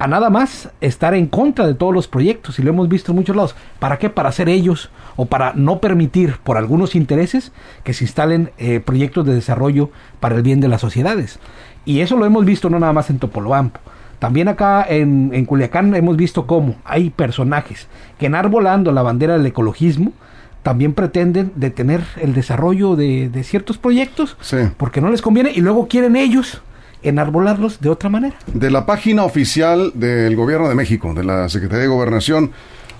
a 0.00 0.06
nada 0.06 0.30
más 0.30 0.70
estar 0.80 1.12
en 1.12 1.26
contra 1.26 1.66
de 1.66 1.74
todos 1.74 1.92
los 1.92 2.08
proyectos 2.08 2.58
y 2.58 2.62
lo 2.62 2.70
hemos 2.70 2.88
visto 2.88 3.12
en 3.12 3.16
muchos 3.16 3.36
lados. 3.36 3.54
¿Para 3.78 3.98
qué? 3.98 4.08
Para 4.08 4.32
ser 4.32 4.48
ellos 4.48 4.90
o 5.16 5.26
para 5.26 5.52
no 5.52 5.78
permitir 5.78 6.38
por 6.42 6.56
algunos 6.56 6.94
intereses 6.94 7.52
que 7.84 7.92
se 7.92 8.04
instalen 8.04 8.50
eh, 8.56 8.80
proyectos 8.80 9.26
de 9.26 9.34
desarrollo 9.34 9.90
para 10.18 10.36
el 10.36 10.42
bien 10.42 10.60
de 10.60 10.68
las 10.68 10.80
sociedades. 10.80 11.38
Y 11.84 12.00
eso 12.00 12.16
lo 12.16 12.24
hemos 12.24 12.46
visto 12.46 12.70
no 12.70 12.78
nada 12.78 12.94
más 12.94 13.10
en 13.10 13.18
Topolobampo. 13.18 13.78
También 14.18 14.48
acá 14.48 14.86
en, 14.88 15.32
en 15.34 15.44
Culiacán 15.44 15.94
hemos 15.94 16.16
visto 16.16 16.46
cómo 16.46 16.76
hay 16.86 17.10
personajes 17.10 17.86
que 18.18 18.26
enarbolando 18.26 18.92
la 18.92 19.02
bandera 19.02 19.34
del 19.34 19.44
ecologismo 19.44 20.14
también 20.62 20.94
pretenden 20.94 21.52
detener 21.56 22.02
el 22.16 22.32
desarrollo 22.32 22.96
de, 22.96 23.28
de 23.28 23.44
ciertos 23.44 23.76
proyectos 23.76 24.36
porque 24.78 25.02
no 25.02 25.10
les 25.10 25.20
conviene 25.20 25.52
y 25.54 25.60
luego 25.60 25.88
quieren 25.88 26.16
ellos 26.16 26.62
enarbolarlos 27.02 27.80
de 27.80 27.88
otra 27.88 28.08
manera. 28.08 28.36
De 28.52 28.70
la 28.70 28.86
página 28.86 29.24
oficial 29.24 29.92
del 29.94 30.36
Gobierno 30.36 30.68
de 30.68 30.74
México, 30.74 31.12
de 31.14 31.24
la 31.24 31.48
Secretaría 31.48 31.82
de 31.82 31.88
Gobernación, 31.88 32.52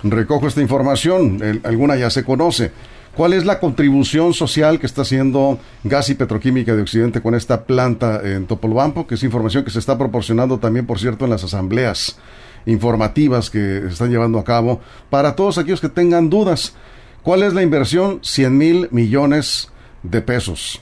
recojo 0.03 0.47
esta 0.47 0.61
información, 0.61 1.61
alguna 1.63 1.95
ya 1.95 2.09
se 2.09 2.23
conoce. 2.23 2.71
¿Cuál 3.15 3.33
es 3.33 3.45
la 3.45 3.59
contribución 3.59 4.33
social 4.33 4.79
que 4.79 4.85
está 4.85 5.01
haciendo 5.01 5.59
Gas 5.83 6.09
y 6.09 6.15
Petroquímica 6.15 6.75
de 6.75 6.81
Occidente 6.81 7.21
con 7.21 7.35
esta 7.35 7.65
planta 7.65 8.21
en 8.23 8.47
Topolobampo? 8.47 9.05
Que 9.05 9.15
es 9.15 9.23
información 9.23 9.65
que 9.65 9.69
se 9.69 9.79
está 9.79 9.97
proporcionando 9.97 10.59
también, 10.59 10.85
por 10.85 10.97
cierto, 10.97 11.25
en 11.25 11.31
las 11.31 11.43
asambleas 11.43 12.17
informativas 12.65 13.49
que 13.49 13.81
se 13.81 13.87
están 13.87 14.11
llevando 14.11 14.39
a 14.39 14.45
cabo 14.45 14.79
para 15.09 15.35
todos 15.35 15.57
aquellos 15.57 15.81
que 15.81 15.89
tengan 15.89 16.29
dudas. 16.29 16.73
¿Cuál 17.21 17.43
es 17.43 17.53
la 17.53 17.63
inversión? 17.63 18.19
100 18.21 18.57
mil 18.57 18.87
millones 18.91 19.69
de 20.03 20.21
pesos 20.21 20.81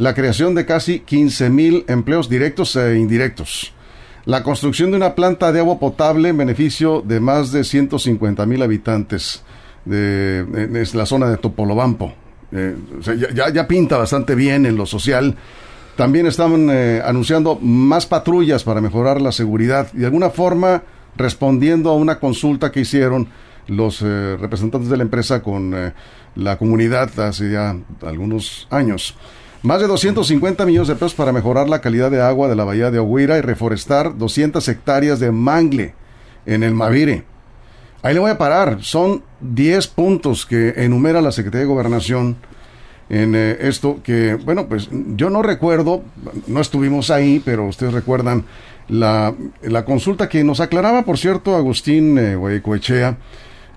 la 0.00 0.14
creación 0.14 0.54
de 0.54 0.64
casi 0.64 1.00
15 1.00 1.50
mil 1.50 1.84
empleos 1.86 2.30
directos 2.30 2.74
e 2.74 2.98
indirectos, 2.98 3.74
la 4.24 4.42
construcción 4.42 4.90
de 4.90 4.96
una 4.96 5.14
planta 5.14 5.52
de 5.52 5.60
agua 5.60 5.78
potable 5.78 6.30
en 6.30 6.38
beneficio 6.38 7.02
de 7.02 7.20
más 7.20 7.52
de 7.52 7.64
150 7.64 8.46
mil 8.46 8.62
habitantes 8.62 9.42
de, 9.84 10.88
la 10.94 11.04
zona 11.04 11.28
de 11.28 11.36
Topolobampo. 11.36 12.14
Eh, 12.50 12.76
ya, 13.52 13.68
pinta 13.68 13.98
bastante 13.98 14.34
bien 14.34 14.64
en 14.64 14.76
lo 14.76 14.86
social. 14.86 15.36
También 15.96 16.26
están 16.26 16.70
eh, 16.70 17.02
anunciando 17.04 17.56
más 17.56 18.06
patrullas 18.06 18.64
para 18.64 18.80
mejorar 18.80 19.20
la 19.20 19.32
seguridad 19.32 19.88
y 19.92 19.98
de 19.98 20.06
alguna 20.06 20.30
forma 20.30 20.82
respondiendo 21.14 21.90
a 21.90 21.96
una 21.96 22.18
consulta 22.18 22.72
que 22.72 22.80
hicieron 22.80 23.28
los 23.66 24.00
eh, 24.00 24.38
representantes 24.40 24.88
de 24.88 24.96
la 24.96 25.02
empresa 25.02 25.42
con 25.42 25.92
la 26.36 26.56
comunidad 26.56 27.20
hace 27.20 27.50
ya 27.50 27.76
algunos 28.00 28.66
años. 28.70 29.14
Más 29.62 29.80
de 29.80 29.86
250 29.88 30.64
millones 30.64 30.88
de 30.88 30.94
pesos 30.94 31.14
para 31.14 31.32
mejorar 31.32 31.68
la 31.68 31.82
calidad 31.82 32.10
de 32.10 32.22
agua 32.22 32.48
de 32.48 32.56
la 32.56 32.64
bahía 32.64 32.90
de 32.90 32.98
Oguira 32.98 33.36
y 33.36 33.42
reforestar 33.42 34.16
200 34.16 34.66
hectáreas 34.66 35.20
de 35.20 35.30
mangle 35.32 35.94
en 36.46 36.62
el 36.62 36.74
Mavire. 36.74 37.24
Ahí 38.02 38.14
le 38.14 38.20
voy 38.20 38.30
a 38.30 38.38
parar. 38.38 38.78
Son 38.80 39.22
10 39.40 39.86
puntos 39.88 40.46
que 40.46 40.72
enumera 40.76 41.20
la 41.20 41.30
Secretaría 41.30 41.66
de 41.66 41.72
Gobernación 41.72 42.36
en 43.10 43.34
eh, 43.34 43.58
esto 43.60 44.00
que, 44.02 44.36
bueno, 44.36 44.66
pues 44.66 44.88
yo 45.14 45.28
no 45.28 45.42
recuerdo, 45.42 46.04
no 46.46 46.60
estuvimos 46.60 47.10
ahí, 47.10 47.42
pero 47.44 47.66
ustedes 47.66 47.92
recuerdan 47.92 48.46
la, 48.88 49.34
la 49.62 49.84
consulta 49.84 50.28
que 50.28 50.42
nos 50.42 50.60
aclaraba, 50.60 51.02
por 51.02 51.18
cierto, 51.18 51.54
Agustín 51.54 52.16
eh, 52.18 52.38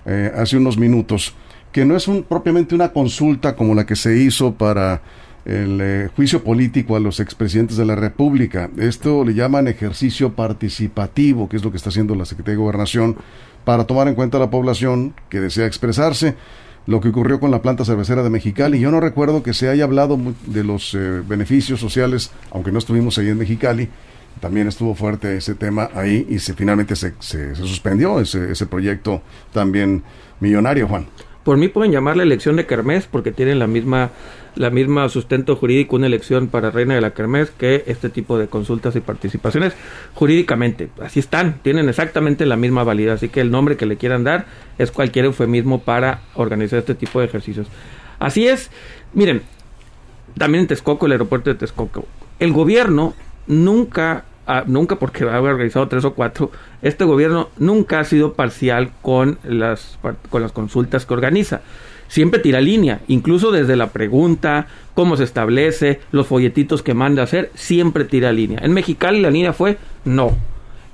eh, 0.05 0.31
hace 0.37 0.57
unos 0.57 0.77
minutos, 0.77 1.35
que 1.73 1.83
no 1.83 1.97
es 1.97 2.07
un, 2.07 2.23
propiamente 2.23 2.73
una 2.73 2.93
consulta 2.93 3.55
como 3.55 3.75
la 3.75 3.85
que 3.85 3.95
se 3.97 4.15
hizo 4.15 4.53
para 4.53 5.01
el 5.45 5.79
eh, 5.81 6.09
juicio 6.15 6.43
político 6.43 6.95
a 6.95 6.99
los 6.99 7.19
expresidentes 7.19 7.77
de 7.77 7.85
la 7.85 7.95
República. 7.95 8.69
Esto 8.77 9.25
le 9.25 9.33
llaman 9.33 9.67
ejercicio 9.67 10.33
participativo, 10.33 11.49
que 11.49 11.57
es 11.57 11.63
lo 11.63 11.71
que 11.71 11.77
está 11.77 11.89
haciendo 11.89 12.15
la 12.15 12.25
Secretaría 12.25 12.57
de 12.57 12.63
Gobernación, 12.63 13.17
para 13.65 13.85
tomar 13.85 14.07
en 14.07 14.15
cuenta 14.15 14.37
a 14.37 14.39
la 14.39 14.49
población 14.49 15.13
que 15.29 15.39
desea 15.39 15.65
expresarse. 15.65 16.35
Lo 16.85 16.99
que 16.99 17.09
ocurrió 17.09 17.39
con 17.39 17.49
la 17.49 17.61
planta 17.61 17.85
cervecera 17.85 18.23
de 18.23 18.29
Mexicali. 18.29 18.77
Yo 18.77 18.91
no 18.91 18.99
recuerdo 18.99 19.41
que 19.41 19.53
se 19.53 19.69
haya 19.69 19.85
hablado 19.85 20.19
de 20.47 20.65
los 20.65 20.93
eh, 20.93 21.21
beneficios 21.25 21.79
sociales, 21.79 22.31
aunque 22.51 22.73
no 22.73 22.79
estuvimos 22.79 23.17
ahí 23.17 23.29
en 23.29 23.37
Mexicali. 23.37 23.87
También 24.41 24.67
estuvo 24.67 24.93
fuerte 24.93 25.37
ese 25.37 25.55
tema 25.55 25.89
ahí 25.93 26.27
y 26.29 26.39
se, 26.39 26.53
finalmente 26.53 26.97
se, 26.97 27.13
se, 27.19 27.55
suspendió 27.55 28.19
ese, 28.19 28.51
ese 28.51 28.65
proyecto 28.65 29.21
también 29.53 30.03
millonario, 30.41 30.87
Juan. 30.89 31.05
Por 31.45 31.57
mí 31.57 31.69
pueden 31.69 31.91
llamarla 31.91 32.23
elección 32.23 32.55
de 32.55 32.65
Kermés 32.65 33.07
porque 33.09 33.31
tienen 33.31 33.59
la 33.59 33.67
misma 33.67 34.11
la 34.55 34.69
misma 34.69 35.07
sustento 35.09 35.55
jurídico 35.55 35.95
una 35.95 36.07
elección 36.07 36.47
para 36.47 36.71
reina 36.71 36.95
de 36.95 37.01
la 37.01 37.11
Kermés 37.11 37.51
que 37.51 37.83
este 37.87 38.09
tipo 38.09 38.37
de 38.37 38.47
consultas 38.47 38.95
y 38.95 38.99
participaciones 38.99 39.73
jurídicamente. 40.13 40.89
Así 41.01 41.19
están, 41.19 41.59
tienen 41.61 41.89
exactamente 41.89 42.45
la 42.45 42.55
misma 42.55 42.83
validez, 42.83 43.15
así 43.15 43.29
que 43.29 43.41
el 43.41 43.51
nombre 43.51 43.77
que 43.77 43.85
le 43.85 43.97
quieran 43.97 44.23
dar 44.23 44.45
es 44.77 44.91
cualquier 44.91 45.25
eufemismo 45.25 45.81
para 45.81 46.21
organizar 46.35 46.79
este 46.79 46.95
tipo 46.95 47.19
de 47.19 47.25
ejercicios. 47.25 47.67
Así 48.19 48.47
es, 48.47 48.71
miren, 49.13 49.41
también 50.37 50.61
en 50.61 50.67
Texcoco, 50.67 51.05
el 51.05 51.11
aeropuerto 51.13 51.49
de 51.49 51.55
Texcoco, 51.55 52.05
el 52.39 52.53
gobierno 52.53 53.13
nunca 53.47 54.25
Ah, 54.45 54.65
nunca 54.67 54.97
porque 54.97 55.23
ha 55.23 55.41
organizado 55.41 55.87
tres 55.87 56.03
o 56.03 56.13
cuatro, 56.13 56.51
este 56.81 57.05
gobierno 57.05 57.49
nunca 57.57 58.01
ha 58.01 58.03
sido 58.03 58.33
parcial 58.33 58.91
con 59.01 59.39
las, 59.43 59.97
con 60.29 60.41
las 60.41 60.51
consultas 60.51 61.05
que 61.05 61.13
organiza. 61.13 61.61
Siempre 62.07 62.39
tira 62.39 62.61
línea, 62.61 63.01
incluso 63.07 63.51
desde 63.51 63.75
la 63.75 63.91
pregunta, 63.91 64.67
cómo 64.93 65.17
se 65.17 65.23
establece, 65.23 65.99
los 66.11 66.27
folletitos 66.27 66.83
que 66.83 66.93
manda 66.93 67.23
hacer, 67.23 67.51
siempre 67.55 68.05
tira 68.05 68.31
línea. 68.31 68.59
En 68.61 68.73
Mexicali 68.73 69.21
la 69.21 69.31
línea 69.31 69.53
fue 69.53 69.77
no. 70.05 70.37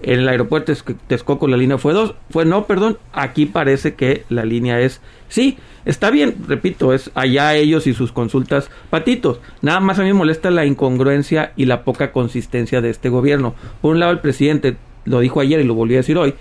En 0.01 0.19
el 0.19 0.29
aeropuerto 0.29 0.71
de 0.73 0.95
Texcoco 1.07 1.47
la 1.47 1.57
línea 1.57 1.77
fue 1.77 1.93
dos, 1.93 2.15
fue 2.29 2.45
no, 2.45 2.65
perdón. 2.65 2.97
Aquí 3.11 3.45
parece 3.45 3.95
que 3.95 4.23
la 4.29 4.45
línea 4.45 4.79
es 4.79 5.01
sí. 5.27 5.57
Está 5.85 6.11
bien, 6.11 6.35
repito, 6.47 6.93
es 6.93 7.09
allá 7.15 7.55
ellos 7.55 7.87
y 7.87 7.93
sus 7.93 8.11
consultas 8.11 8.69
patitos. 8.89 9.39
Nada 9.61 9.79
más 9.79 9.97
a 9.97 10.03
mí 10.03 10.13
molesta 10.13 10.51
la 10.51 10.65
incongruencia 10.65 11.53
y 11.55 11.65
la 11.65 11.83
poca 11.83 12.11
consistencia 12.11 12.81
de 12.81 12.89
este 12.89 13.09
gobierno. 13.09 13.55
Por 13.81 13.91
un 13.91 13.99
lado, 13.99 14.11
el 14.11 14.19
presidente 14.19 14.77
lo 15.05 15.19
dijo 15.19 15.39
ayer 15.39 15.59
y 15.59 15.63
lo 15.63 15.73
volvió 15.73 15.97
a 15.97 16.01
decir 16.01 16.17
hoy, 16.17 16.35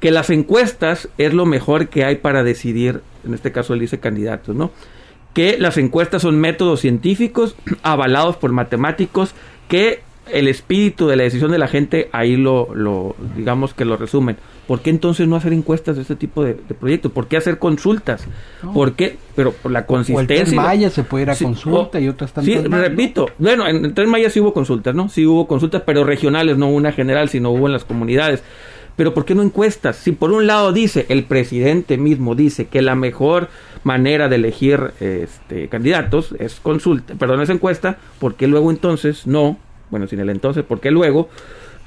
que 0.00 0.10
las 0.10 0.30
encuestas 0.30 1.08
es 1.16 1.32
lo 1.32 1.46
mejor 1.46 1.88
que 1.88 2.04
hay 2.04 2.16
para 2.16 2.42
decidir, 2.42 3.00
en 3.24 3.34
este 3.34 3.52
caso 3.52 3.74
él 3.74 3.80
dice 3.80 4.00
candidatos, 4.00 4.54
¿no? 4.54 4.70
Que 5.34 5.56
las 5.58 5.78
encuestas 5.78 6.22
son 6.22 6.40
métodos 6.40 6.80
científicos 6.80 7.56
avalados 7.82 8.36
por 8.36 8.52
matemáticos 8.52 9.34
que 9.68 10.00
el 10.30 10.48
espíritu 10.48 11.08
de 11.08 11.16
la 11.16 11.24
decisión 11.24 11.50
de 11.50 11.58
la 11.58 11.68
gente 11.68 12.08
ahí 12.12 12.36
lo, 12.36 12.74
lo 12.74 13.16
digamos 13.36 13.74
que 13.74 13.84
lo 13.84 13.96
resumen. 13.96 14.36
¿Por 14.66 14.80
qué 14.80 14.90
entonces 14.90 15.26
no 15.26 15.34
hacer 15.34 15.52
encuestas 15.52 15.96
de 15.96 16.02
este 16.02 16.14
tipo 16.14 16.44
de, 16.44 16.54
proyectos? 16.54 17.10
¿Por 17.10 17.26
qué 17.26 17.36
hacer 17.36 17.58
consultas? 17.58 18.24
¿Por 18.72 18.94
qué? 18.94 19.18
Pero 19.34 19.52
por 19.52 19.72
la 19.72 19.86
consistencia. 19.86 20.44
O 20.44 20.48
el 20.48 20.54
Maya 20.54 20.88
se 20.88 21.02
puede 21.02 21.24
ir 21.24 21.30
a 21.30 21.36
consulta 21.36 22.00
y 22.00 22.08
otras 22.08 22.32
tantas. 22.32 22.62
Sí, 22.62 22.68
repito. 22.68 23.28
Bueno, 23.38 23.66
en 23.66 23.84
el 23.84 23.92
Tren 23.94 24.08
Maya 24.08 24.30
sí 24.30 24.40
hubo 24.40 24.54
consultas, 24.54 24.94
¿no? 24.94 25.08
Sí 25.08 25.26
hubo 25.26 25.48
consultas, 25.48 25.82
pero 25.84 26.04
regionales, 26.04 26.56
no 26.56 26.68
una 26.68 26.92
general, 26.92 27.28
sino 27.28 27.50
hubo 27.50 27.66
en 27.66 27.72
las 27.72 27.84
comunidades. 27.84 28.44
Pero 28.96 29.14
¿por 29.14 29.24
qué 29.24 29.34
no 29.34 29.42
encuestas? 29.42 29.96
Si 29.96 30.12
por 30.12 30.32
un 30.32 30.46
lado 30.46 30.72
dice, 30.72 31.06
el 31.08 31.24
presidente 31.24 31.96
mismo 31.96 32.34
dice 32.34 32.66
que 32.66 32.82
la 32.82 32.94
mejor 32.94 33.48
manera 33.84 34.28
de 34.28 34.36
elegir 34.36 34.92
este, 35.00 35.68
candidatos 35.68 36.34
es 36.38 36.60
consulta, 36.60 37.14
perdón, 37.14 37.40
es 37.40 37.50
encuesta, 37.50 37.98
¿por 38.18 38.34
qué 38.34 38.46
luego 38.46 38.70
entonces 38.70 39.26
no? 39.26 39.58
Bueno, 39.90 40.06
sin 40.06 40.20
el 40.20 40.30
entonces, 40.30 40.64
¿por 40.64 40.80
qué 40.80 40.90
luego 40.90 41.28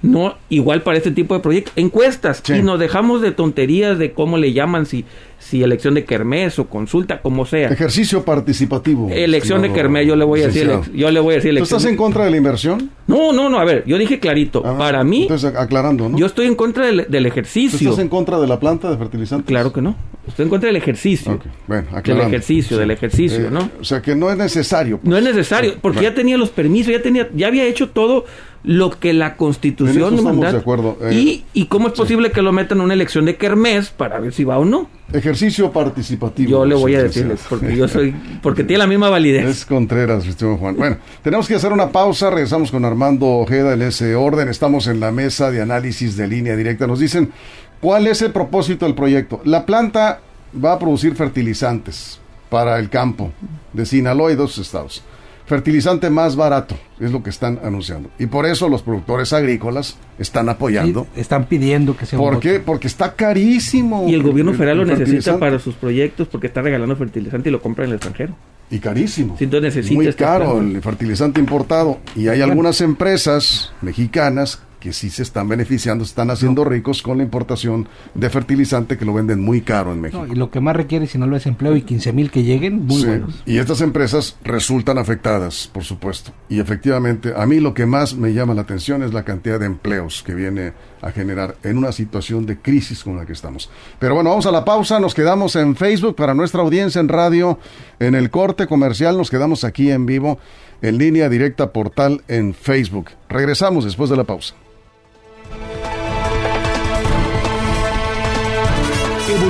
no 0.05 0.35
igual 0.49 0.83
para 0.83 0.97
este 0.97 1.11
tipo 1.11 1.33
de 1.33 1.39
proyectos, 1.39 1.73
encuestas, 1.75 2.43
y 2.49 2.61
nos 2.61 2.79
dejamos 2.79 3.21
de 3.21 3.31
tonterías 3.31 3.97
de 3.97 4.13
cómo 4.13 4.37
le 4.37 4.53
llaman, 4.53 4.85
si, 4.85 5.05
si 5.39 5.63
elección 5.63 5.93
de 5.93 6.05
kermés 6.05 6.59
o 6.59 6.67
consulta, 6.67 7.21
como 7.21 7.45
sea. 7.45 7.69
Ejercicio 7.69 8.23
participativo. 8.23 9.09
Elección 9.11 9.61
de 9.61 9.71
kermés, 9.71 10.07
yo 10.07 10.15
le 10.15 10.25
voy 10.25 10.41
a 10.41 10.47
decir, 10.47 10.69
yo 10.93 11.11
le 11.11 11.19
voy 11.19 11.33
a 11.33 11.37
decir 11.37 11.55
¿Tú 11.57 11.63
estás 11.63 11.85
en 11.85 11.97
contra 11.97 12.25
de 12.25 12.31
la 12.31 12.37
inversión? 12.37 12.91
No, 13.07 13.33
no, 13.33 13.49
no, 13.49 13.59
a 13.59 13.65
ver, 13.65 13.83
yo 13.85 13.97
dije 13.97 14.19
clarito, 14.19 14.63
ah, 14.65 14.77
para 14.77 15.03
mí... 15.03 15.23
Entonces, 15.23 15.53
aclarando, 15.55 16.09
¿no? 16.09 16.17
Yo 16.17 16.25
estoy 16.25 16.47
en 16.47 16.55
contra 16.55 16.85
del, 16.85 17.25
ejercicio. 17.25 17.77
¿Tú 17.77 17.85
estás 17.85 17.99
en 17.99 18.09
contra 18.09 18.39
de 18.39 18.47
la 18.47 18.59
planta 18.59 18.89
de 18.89 18.97
fertilizantes? 18.97 19.47
Claro 19.47 19.73
que 19.73 19.81
no. 19.81 19.95
Estoy 20.27 20.43
en 20.43 20.49
contra 20.49 20.67
del 20.67 20.75
ejercicio. 20.75 21.39
Bueno, 21.67 21.87
Del 22.03 22.21
ejercicio, 22.21 22.77
del 22.77 22.91
ejercicio, 22.91 23.51
¿no? 23.51 23.69
O 23.79 23.83
sea, 23.83 24.01
que 24.01 24.15
no 24.15 24.29
es 24.31 24.37
necesario. 24.37 24.99
No 25.03 25.17
es 25.17 25.23
necesario, 25.23 25.75
porque 25.81 26.01
ya 26.01 26.13
tenía 26.13 26.37
los 26.37 26.49
permisos, 26.49 26.91
ya 26.91 27.01
tenía, 27.01 27.29
ya 27.33 27.47
había 27.47 27.65
hecho 27.65 27.89
todo 27.89 28.25
lo 28.65 28.89
que 28.89 29.13
la 29.13 29.35
constitución. 29.37 30.15
De. 30.39 30.63
Eh, 31.01 31.13
y, 31.13 31.45
y 31.53 31.65
cómo 31.67 31.87
es 31.87 31.93
posible 31.93 32.31
que 32.31 32.41
lo 32.41 32.51
metan 32.51 32.79
en 32.79 32.85
una 32.85 32.93
elección 32.93 33.25
de 33.25 33.37
Kermés 33.37 33.89
para 33.89 34.19
ver 34.19 34.33
si 34.33 34.43
va 34.43 34.57
o 34.57 34.65
no. 34.65 34.89
Ejercicio 35.13 35.71
participativo. 35.71 36.49
Yo 36.49 36.65
le 36.65 36.75
voy 36.75 36.95
a 36.95 37.03
decirles, 37.03 37.45
porque 37.47 37.75
yo 37.75 37.87
soy, 37.87 38.15
porque 38.41 38.63
tiene 38.63 38.79
la 38.79 38.87
misma 38.87 39.09
validez. 39.09 39.45
Es 39.45 39.65
Contreras, 39.65 40.25
Juan. 40.59 40.75
Bueno, 40.75 40.97
tenemos 41.21 41.47
que 41.47 41.55
hacer 41.55 41.71
una 41.71 41.91
pausa, 41.91 42.31
regresamos 42.31 42.71
con 42.71 42.83
Armando 42.85 43.27
Ojeda 43.27 43.73
en 43.73 43.83
ese 43.83 44.15
orden, 44.15 44.49
estamos 44.49 44.87
en 44.87 44.99
la 44.99 45.11
mesa 45.11 45.51
de 45.51 45.61
análisis 45.61 46.17
de 46.17 46.27
línea 46.27 46.55
directa. 46.55 46.87
Nos 46.87 46.99
dicen, 46.99 47.31
¿cuál 47.79 48.07
es 48.07 48.23
el 48.23 48.31
propósito 48.31 48.85
del 48.85 48.95
proyecto? 48.95 49.41
La 49.45 49.65
planta 49.65 50.21
va 50.63 50.73
a 50.73 50.79
producir 50.79 51.15
fertilizantes 51.15 52.19
para 52.49 52.79
el 52.79 52.89
campo 52.89 53.31
de 53.73 53.85
Sinaloa 53.85 54.31
y 54.31 54.35
dos 54.35 54.57
estados 54.57 55.03
fertilizante 55.45 56.09
más 56.09 56.35
barato, 56.35 56.75
es 56.99 57.11
lo 57.11 57.21
que 57.21 57.29
están 57.29 57.59
anunciando. 57.63 58.09
Y 58.19 58.25
por 58.25 58.45
eso 58.45 58.67
los 58.67 58.81
productores 58.81 59.31
agrícolas 59.33 59.97
están 60.17 60.49
apoyando. 60.49 61.07
están 61.15 61.45
pidiendo 61.45 61.95
que 61.95 62.05
sea 62.05 62.17
¿Por 62.17 62.39
qué? 62.39 62.59
Porque 62.59 62.87
está 62.87 63.13
carísimo. 63.13 64.05
Y 64.07 64.13
el 64.13 64.23
gobierno 64.23 64.53
federal 64.53 64.79
lo 64.79 64.85
necesita 64.85 65.37
para 65.37 65.59
sus 65.59 65.75
proyectos 65.75 66.27
porque 66.27 66.47
está 66.47 66.61
regalando 66.61 66.95
fertilizante 66.95 67.49
y 67.49 67.51
lo 67.51 67.61
compra 67.61 67.85
en 67.85 67.91
el 67.91 67.95
extranjero. 67.95 68.35
Y 68.69 68.79
carísimo. 68.79 69.37
entonces 69.39 69.91
Muy 69.91 70.11
caro 70.13 70.59
el 70.59 70.81
fertilizante 70.81 71.39
importado. 71.39 71.99
Y 72.15 72.29
hay 72.29 72.41
algunas 72.41 72.81
empresas 72.81 73.71
mexicanas 73.81 74.61
que 74.85 74.93
sí 74.93 75.09
se 75.09 75.23
están 75.23 75.49
beneficiando, 75.49 76.03
están 76.03 76.29
haciendo 76.29 76.63
ricos 76.63 77.01
con 77.01 77.17
la 77.17 77.23
importación 77.23 77.89
de 78.13 78.29
fertilizante 78.29 78.99
que 78.99 79.03
lo 79.03 79.15
venden 79.15 79.41
muy 79.41 79.61
caro 79.61 79.91
en 79.91 79.99
México. 79.99 80.27
y 80.27 80.35
lo 80.35 80.51
que 80.51 80.59
más 80.59 80.75
requiere, 80.75 81.07
si 81.07 81.17
no 81.17 81.25
lo 81.25 81.35
es 81.35 81.47
empleo 81.47 81.75
y 81.75 81.81
15 81.81 82.13
mil 82.13 82.29
que 82.29 82.43
lleguen, 82.43 82.85
muy 82.85 83.03
buenos. 83.03 83.41
Y 83.47 83.57
estas 83.57 83.81
empresas 83.81 84.37
resultan 84.43 84.99
afectadas, 84.99 85.71
por 85.73 85.83
supuesto. 85.83 86.33
Y 86.49 86.59
efectivamente, 86.59 87.33
a 87.35 87.47
mí 87.47 87.59
lo 87.59 87.73
que 87.73 87.87
más 87.87 88.15
me 88.15 88.31
llama 88.31 88.53
la 88.53 88.61
atención 88.61 89.01
es 89.01 89.11
la 89.11 89.23
cantidad 89.23 89.59
de 89.59 89.65
empleos 89.65 90.21
que 90.21 90.35
viene 90.35 90.73
a 91.01 91.09
generar 91.09 91.55
en 91.63 91.79
una 91.79 91.91
situación 91.91 92.45
de 92.45 92.59
crisis 92.59 93.03
como 93.03 93.15
la 93.15 93.25
que 93.25 93.33
estamos. 93.33 93.71
Pero 93.97 94.13
bueno, 94.13 94.29
vamos 94.29 94.45
a 94.45 94.51
la 94.51 94.63
pausa, 94.63 94.99
nos 94.99 95.15
quedamos 95.15 95.55
en 95.55 95.75
Facebook 95.75 96.15
para 96.15 96.35
nuestra 96.35 96.61
audiencia 96.61 97.01
en 97.01 97.07
radio, 97.07 97.57
en 97.97 98.13
el 98.13 98.29
corte 98.29 98.67
comercial, 98.67 99.17
nos 99.17 99.31
quedamos 99.31 99.63
aquí 99.63 99.89
en 99.89 100.05
vivo, 100.05 100.37
en 100.83 100.99
línea 100.99 101.27
directa 101.27 101.73
portal 101.73 102.21
en 102.27 102.53
Facebook. 102.53 103.09
Regresamos 103.29 103.83
después 103.83 104.11
de 104.11 104.17
la 104.17 104.25
pausa. 104.25 104.53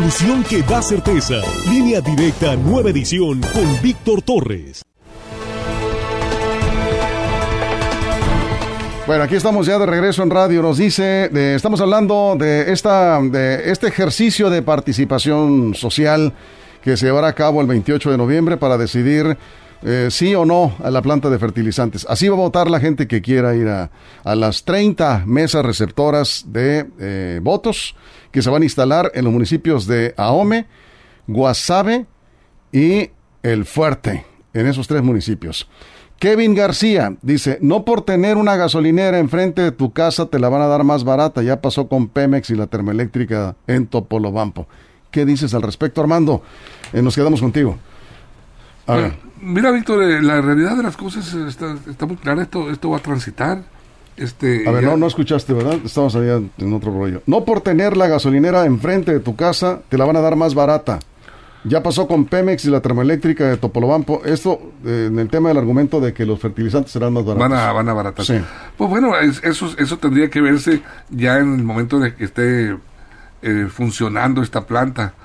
Evolución 0.05 0.43
que 0.43 0.61
da 0.61 0.83
certeza. 0.83 1.41
Línea 1.67 1.99
directa, 1.99 2.55
nueva 2.55 2.91
edición 2.91 3.41
con 3.41 3.81
Víctor 3.81 4.21
Torres. 4.21 4.83
Bueno, 9.07 9.23
aquí 9.23 9.33
estamos 9.33 9.65
ya 9.65 9.79
de 9.79 9.87
regreso 9.87 10.21
en 10.21 10.29
radio. 10.29 10.61
Nos 10.61 10.77
dice, 10.77 11.31
estamos 11.55 11.81
hablando 11.81 12.35
de 12.37 12.71
esta, 12.71 13.19
de 13.19 13.71
este 13.71 13.87
ejercicio 13.87 14.51
de 14.51 14.61
participación 14.61 15.73
social 15.73 16.33
que 16.83 16.97
se 16.97 17.07
llevará 17.07 17.29
a 17.29 17.33
cabo 17.33 17.59
el 17.61 17.65
28 17.65 18.11
de 18.11 18.17
noviembre 18.17 18.57
para 18.57 18.77
decidir 18.77 19.35
eh, 19.83 20.07
sí 20.09 20.33
o 20.35 20.45
no 20.45 20.75
a 20.83 20.89
la 20.89 21.01
planta 21.01 21.29
de 21.29 21.39
fertilizantes. 21.39 22.05
Así 22.09 22.27
va 22.27 22.35
a 22.35 22.39
votar 22.39 22.69
la 22.69 22.79
gente 22.79 23.07
que 23.07 23.21
quiera 23.21 23.55
ir 23.55 23.67
a, 23.67 23.89
las 24.23 24.63
30 24.63 25.23
mesas 25.25 25.63
receptoras 25.65 26.45
de 26.47 26.87
eh, 26.99 27.39
votos 27.41 27.95
que 28.31 28.41
se 28.41 28.49
van 28.49 28.61
a 28.61 28.65
instalar 28.65 29.11
en 29.13 29.25
los 29.25 29.33
municipios 29.33 29.87
de 29.87 30.13
Ahome, 30.17 30.67
Guasave 31.27 32.05
y 32.71 33.11
El 33.43 33.65
Fuerte, 33.65 34.25
en 34.53 34.67
esos 34.67 34.87
tres 34.87 35.03
municipios. 35.03 35.67
Kevin 36.19 36.55
García 36.55 37.15
dice, 37.21 37.57
no 37.61 37.83
por 37.83 38.01
tener 38.01 38.37
una 38.37 38.55
gasolinera 38.55 39.19
enfrente 39.19 39.61
de 39.61 39.71
tu 39.71 39.91
casa 39.91 40.27
te 40.27 40.39
la 40.39 40.49
van 40.49 40.61
a 40.61 40.67
dar 40.67 40.83
más 40.83 41.03
barata, 41.03 41.43
ya 41.43 41.61
pasó 41.61 41.87
con 41.87 42.07
Pemex 42.07 42.49
y 42.49 42.55
la 42.55 42.67
termoeléctrica 42.67 43.55
en 43.67 43.87
Topolobampo. 43.87 44.67
¿Qué 45.11 45.25
dices 45.25 45.53
al 45.53 45.61
respecto, 45.61 46.01
Armando? 46.01 46.41
Eh, 46.93 47.01
nos 47.01 47.15
quedamos 47.15 47.41
contigo. 47.41 47.77
A 48.87 48.95
ver. 48.95 49.13
Mira, 49.41 49.71
Víctor, 49.71 50.03
eh, 50.03 50.21
la 50.21 50.41
realidad 50.41 50.75
de 50.77 50.83
las 50.83 50.97
cosas 50.97 51.33
está, 51.33 52.05
muy 52.05 52.17
clara. 52.17 52.43
Esto, 52.43 52.69
esto 52.71 52.89
va 52.89 52.97
a 52.97 53.01
transitar. 53.01 53.63
Este, 54.17 54.67
a 54.67 54.71
ver, 54.71 54.83
no, 54.83 54.95
no 54.95 55.07
escuchaste, 55.07 55.53
¿verdad? 55.53 55.77
Estamos 55.83 56.15
allá 56.15 56.41
en 56.57 56.73
otro 56.73 56.91
rollo. 56.91 57.21
No 57.25 57.43
por 57.43 57.61
tener 57.61 57.97
la 57.97 58.07
gasolinera 58.07 58.65
enfrente 58.65 59.11
de 59.11 59.19
tu 59.19 59.35
casa, 59.35 59.81
te 59.89 59.97
la 59.97 60.05
van 60.05 60.15
a 60.15 60.21
dar 60.21 60.35
más 60.35 60.55
barata. 60.55 60.99
Ya 61.65 61.81
pasó 61.81 62.07
con 62.07 62.25
Pemex 62.25 62.65
y 62.65 62.69
la 62.69 62.79
termoeléctrica 62.79 63.47
de 63.47 63.57
Topolobampo. 63.57 64.21
Esto 64.23 64.71
eh, 64.85 65.07
en 65.11 65.17
el 65.17 65.29
tema 65.29 65.49
del 65.49 65.57
argumento 65.57 65.99
de 65.99 66.13
que 66.13 66.25
los 66.25 66.39
fertilizantes 66.39 66.91
serán 66.91 67.13
más 67.13 67.25
baratos. 67.25 67.49
Van 67.49 67.59
a, 67.59 67.71
van 67.71 67.89
a 67.89 67.93
baratar. 67.93 68.23
Sí. 68.23 68.39
Pues 68.77 68.89
bueno, 68.89 69.17
eso, 69.17 69.73
eso 69.77 69.97
tendría 69.97 70.29
que 70.29 70.41
verse 70.41 70.81
ya 71.09 71.39
en 71.39 71.55
el 71.55 71.63
momento 71.63 71.99
de 71.99 72.13
que 72.13 72.25
esté 72.25 72.77
eh, 73.41 73.67
funcionando 73.67 74.43
esta 74.43 74.67
planta, 74.67 75.15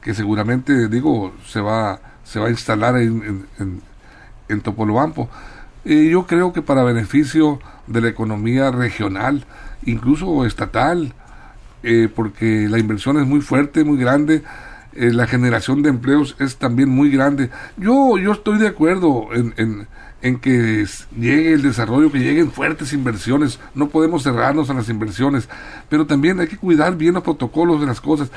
que 0.00 0.14
seguramente, 0.14 0.88
digo, 0.88 1.34
se 1.46 1.60
va 1.60 2.00
se 2.30 2.38
va 2.38 2.46
a 2.46 2.50
instalar 2.50 2.96
en, 2.96 3.44
en, 3.58 3.82
en, 4.48 4.60
Topolobampo. 4.60 5.28
Y 5.84 6.10
yo 6.10 6.28
creo 6.28 6.52
que 6.52 6.62
para 6.62 6.84
beneficio 6.84 7.58
de 7.88 8.00
la 8.00 8.08
economía 8.08 8.70
regional, 8.70 9.44
incluso 9.84 10.46
estatal, 10.46 11.12
eh, 11.82 12.08
porque 12.14 12.68
la 12.68 12.78
inversión 12.78 13.18
es 13.18 13.26
muy 13.26 13.40
fuerte, 13.40 13.82
muy 13.82 13.98
grande, 13.98 14.44
eh, 14.92 15.12
la 15.12 15.26
generación 15.26 15.82
de 15.82 15.88
empleos 15.88 16.36
es 16.38 16.56
también 16.56 16.88
muy 16.88 17.10
grande. 17.10 17.50
Yo, 17.76 18.16
yo 18.16 18.30
estoy 18.30 18.58
de 18.58 18.68
acuerdo 18.68 19.30
en, 19.34 19.52
en, 19.56 19.88
en, 20.22 20.38
que 20.38 20.86
llegue 21.18 21.52
el 21.52 21.62
desarrollo, 21.62 22.12
que 22.12 22.20
lleguen 22.20 22.52
fuertes 22.52 22.92
inversiones. 22.92 23.58
No 23.74 23.88
podemos 23.88 24.22
cerrarnos 24.22 24.70
a 24.70 24.74
las 24.74 24.88
inversiones, 24.88 25.48
pero 25.88 26.06
también 26.06 26.38
hay 26.38 26.46
que 26.46 26.58
cuidar 26.58 26.96
bien 26.96 27.14
los 27.14 27.24
protocolos 27.24 27.80
de 27.80 27.88
las 27.88 28.00
cosas. 28.00 28.30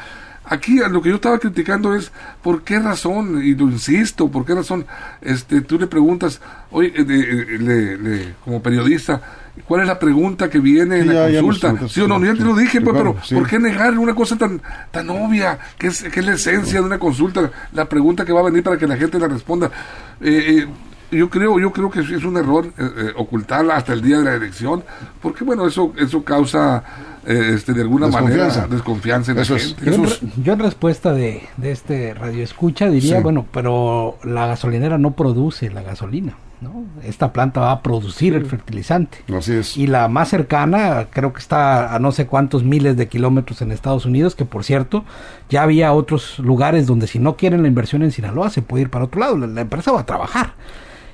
Aquí 0.46 0.80
lo 0.80 1.02
que 1.02 1.10
yo 1.10 1.16
estaba 1.16 1.40
criticando 1.40 1.96
es 1.96 2.12
por 2.42 2.64
qué 2.64 2.80
razón, 2.80 3.42
y 3.44 3.56
lo 3.56 3.66
insisto, 3.66 4.30
por 4.30 4.46
qué 4.46 4.54
razón, 4.54 4.86
este, 5.22 5.62
tú 5.62 5.80
le 5.80 5.88
preguntas, 5.88 6.42
oye, 6.72 6.92
eh, 6.96 7.58
le, 7.60 8.34
como 8.44 8.62
periodista, 8.62 9.22
¿cuál 9.66 9.82
es 9.82 9.88
la 9.88 10.00
pregunta 10.00 10.50
que 10.50 10.60
viene 10.60 11.00
en 11.00 11.08
la 11.08 11.42
consulta? 11.42 11.88
sí 11.88 12.02
o 12.02 12.08
no, 12.08 12.24
ya 12.24 12.34
te 12.34 12.44
lo 12.44 12.56
dije, 12.56 12.82
pues, 12.82 12.96
pero 12.96 13.16
¿por 13.40 13.48
qué 13.48 13.58
negar 13.58 13.98
una 13.98 14.14
cosa 14.14 14.38
tan, 14.38 14.62
tan 14.92 15.10
obvia, 15.10 15.60
que 15.78 15.88
es, 15.88 16.04
que 16.04 16.20
es 16.20 16.26
la 16.26 16.34
esencia 16.34 16.82
de 16.82 16.86
una 16.86 17.00
consulta, 17.00 17.50
la 17.72 17.88
pregunta 17.88 18.26
que 18.26 18.34
va 18.34 18.42
a 18.42 18.44
venir 18.44 18.64
para 18.64 18.78
que 18.78 18.86
la 18.86 18.98
gente 18.98 19.20
la 19.20 19.30
responda? 19.30 19.72
Eh, 20.20 20.60
eh 20.60 20.68
yo 21.14 21.30
creo 21.30 21.60
yo 21.60 21.72
creo 21.72 21.90
que 21.90 22.02
es 22.02 22.24
un 22.24 22.38
error 22.38 22.66
eh, 22.66 22.72
eh, 22.98 23.14
ocultarla 23.16 23.78
hasta 23.78 23.94
el 23.94 24.02
día 24.02 24.18
de 24.18 24.24
la 24.24 24.36
elección 24.36 24.84
porque 25.22 25.44
bueno 25.44 25.68
eso 25.68 25.94
eso 25.98 26.24
causa 26.24 26.84
eh, 27.26 27.52
este 27.56 27.74
de 27.74 27.82
alguna 27.82 28.08
manera 28.08 28.68
desconfianza 28.68 29.32
en 29.32 29.40
eso 29.40 29.56
Yo, 29.58 30.54
en, 30.54 30.60
respuesta 30.60 31.14
de, 31.14 31.44
de 31.58 31.72
este 31.72 32.14
radio 32.14 32.44
escucha 32.44 32.90
diría 32.90 33.20
bueno 33.22 33.46
pero 33.52 34.18
la 34.24 34.48
gasolinera 34.48 34.98
no 34.98 35.12
produce 35.12 35.70
la 35.70 35.84
gasolina 35.84 36.36
¿no? 36.64 36.86
Esta 37.04 37.34
planta 37.34 37.60
va 37.60 37.72
a 37.74 37.82
producir 37.82 38.34
el 38.36 38.46
fertilizante. 38.46 39.18
Así 39.38 39.54
es. 39.54 39.78
Y 39.78 39.86
la 39.86 40.08
más 40.08 40.30
cercana, 40.30 41.08
creo 41.10 41.34
que 41.34 41.40
está 41.40 41.94
a 41.94 42.00
no 42.00 42.14
sé 42.14 42.26
cuántos 42.26 42.64
miles 42.64 42.96
de 42.96 43.10
kilómetros 43.10 43.62
en 43.62 43.74
Estados 43.74 44.06
Unidos, 44.06 44.34
que 44.34 44.46
por 44.46 44.64
cierto, 44.64 45.04
ya 45.50 45.64
había 45.64 45.92
otros 45.92 46.40
lugares 46.40 46.88
donde 46.88 47.08
si 47.08 47.20
no 47.20 47.36
quieren 47.36 47.64
la 47.64 47.68
inversión 47.68 48.02
en 48.02 48.12
Sinaloa, 48.12 48.50
se 48.50 48.62
puede 48.62 48.84
ir 48.84 48.90
para 48.90 49.04
otro 49.04 49.20
lado. 49.20 49.38
la 49.38 49.62
empresa 49.62 49.92
va 49.92 50.00
a 50.00 50.06
trabajar. 50.06 50.54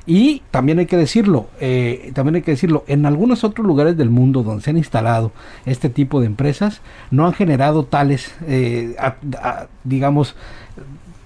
Y 0.09 0.41
también 0.49 0.79
hay 0.79 0.87
que 0.87 0.97
decirlo, 0.97 1.49
eh, 1.59 2.09
también 2.15 2.33
hay 2.33 2.41
que 2.41 2.49
decirlo, 2.49 2.83
en 2.87 3.05
algunos 3.05 3.43
otros 3.43 3.67
lugares 3.67 3.95
del 3.95 4.09
mundo 4.09 4.41
donde 4.41 4.63
se 4.63 4.71
han 4.71 4.77
instalado 4.77 5.31
este 5.67 5.87
tipo 5.87 6.19
de 6.19 6.25
empresas, 6.25 6.81
no 7.11 7.27
han 7.27 7.33
generado 7.33 7.85
tales, 7.85 8.33
eh, 8.47 8.95
digamos, 9.83 10.35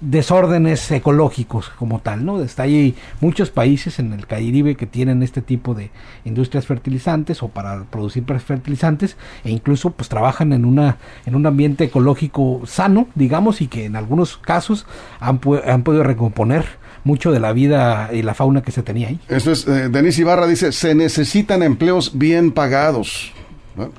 desórdenes 0.02 0.90
ecológicos 0.90 1.70
como 1.70 2.00
tal, 2.00 2.26
¿no? 2.26 2.42
Está 2.42 2.64
ahí 2.64 2.94
muchos 3.22 3.48
países 3.50 3.98
en 3.98 4.12
el 4.12 4.26
Caribe 4.26 4.74
que 4.74 4.84
tienen 4.84 5.22
este 5.22 5.40
tipo 5.40 5.72
de 5.74 5.90
industrias 6.26 6.66
fertilizantes 6.66 7.42
o 7.42 7.48
para 7.48 7.84
producir 7.84 8.22
fertilizantes 8.24 9.16
e 9.44 9.50
incluso 9.50 9.92
pues 9.92 10.10
trabajan 10.10 10.52
en 10.52 10.66
una 10.66 10.98
en 11.24 11.36
un 11.36 11.46
ambiente 11.46 11.84
ecológico 11.84 12.60
sano, 12.66 13.08
digamos, 13.14 13.62
y 13.62 13.66
que 13.66 13.86
en 13.86 13.96
algunos 13.96 14.36
casos 14.36 14.84
han, 15.20 15.40
han 15.66 15.82
podido 15.84 16.02
recomponer 16.02 16.83
mucho 17.04 17.30
de 17.30 17.40
la 17.40 17.52
vida 17.52 18.10
y 18.12 18.22
la 18.22 18.34
fauna 18.34 18.62
que 18.62 18.72
se 18.72 18.82
tenía 18.82 19.08
ahí. 19.08 19.20
Eso 19.28 19.52
es, 19.52 19.68
eh, 19.68 19.88
Denise 19.88 20.22
Ibarra 20.22 20.46
dice, 20.46 20.72
se 20.72 20.94
necesitan 20.94 21.62
empleos 21.62 22.18
bien 22.18 22.50
pagados. 22.50 23.32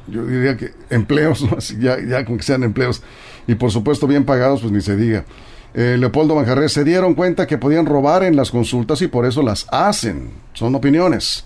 Yo 0.08 0.26
diría 0.26 0.58
que 0.58 0.72
empleos, 0.90 1.46
ya, 1.80 1.98
ya 2.00 2.26
con 2.26 2.38
que 2.38 2.44
sean 2.44 2.64
empleos, 2.64 3.04
y 3.48 3.56
por 3.56 3.72
supuesto 3.72 4.08
bien 4.08 4.26
pagados, 4.26 4.62
pues 4.62 4.72
ni 4.72 4.82
se 4.82 4.96
diga. 4.96 5.26
Eh, 5.74 5.98
Leopoldo 6.00 6.36
Manjarres 6.36 6.72
se 6.72 6.86
dieron 6.86 7.16
cuenta 7.16 7.46
que 7.46 7.58
podían 7.58 7.86
robar 7.86 8.24
en 8.24 8.38
las 8.38 8.50
consultas 8.50 9.02
y 9.02 9.08
por 9.08 9.26
eso 9.26 9.42
las 9.42 9.68
hacen. 9.72 10.32
Son 10.54 10.74
opiniones. 10.74 11.46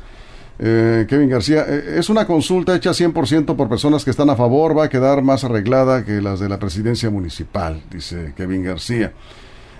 Eh, 0.60 1.06
Kevin 1.10 1.30
García, 1.30 1.66
eh, 1.68 1.96
es 1.98 2.10
una 2.10 2.28
consulta 2.28 2.76
hecha 2.76 2.92
100% 2.92 3.56
por 3.56 3.70
personas 3.70 4.04
que 4.04 4.12
están 4.12 4.30
a 4.30 4.36
favor, 4.36 4.78
va 4.78 4.84
a 4.84 4.90
quedar 4.90 5.24
más 5.24 5.44
arreglada 5.46 6.06
que 6.06 6.22
las 6.22 6.40
de 6.40 6.48
la 6.48 6.60
presidencia 6.60 7.10
municipal, 7.10 7.82
dice 7.90 8.34
Kevin 8.36 8.64
García. 8.64 9.14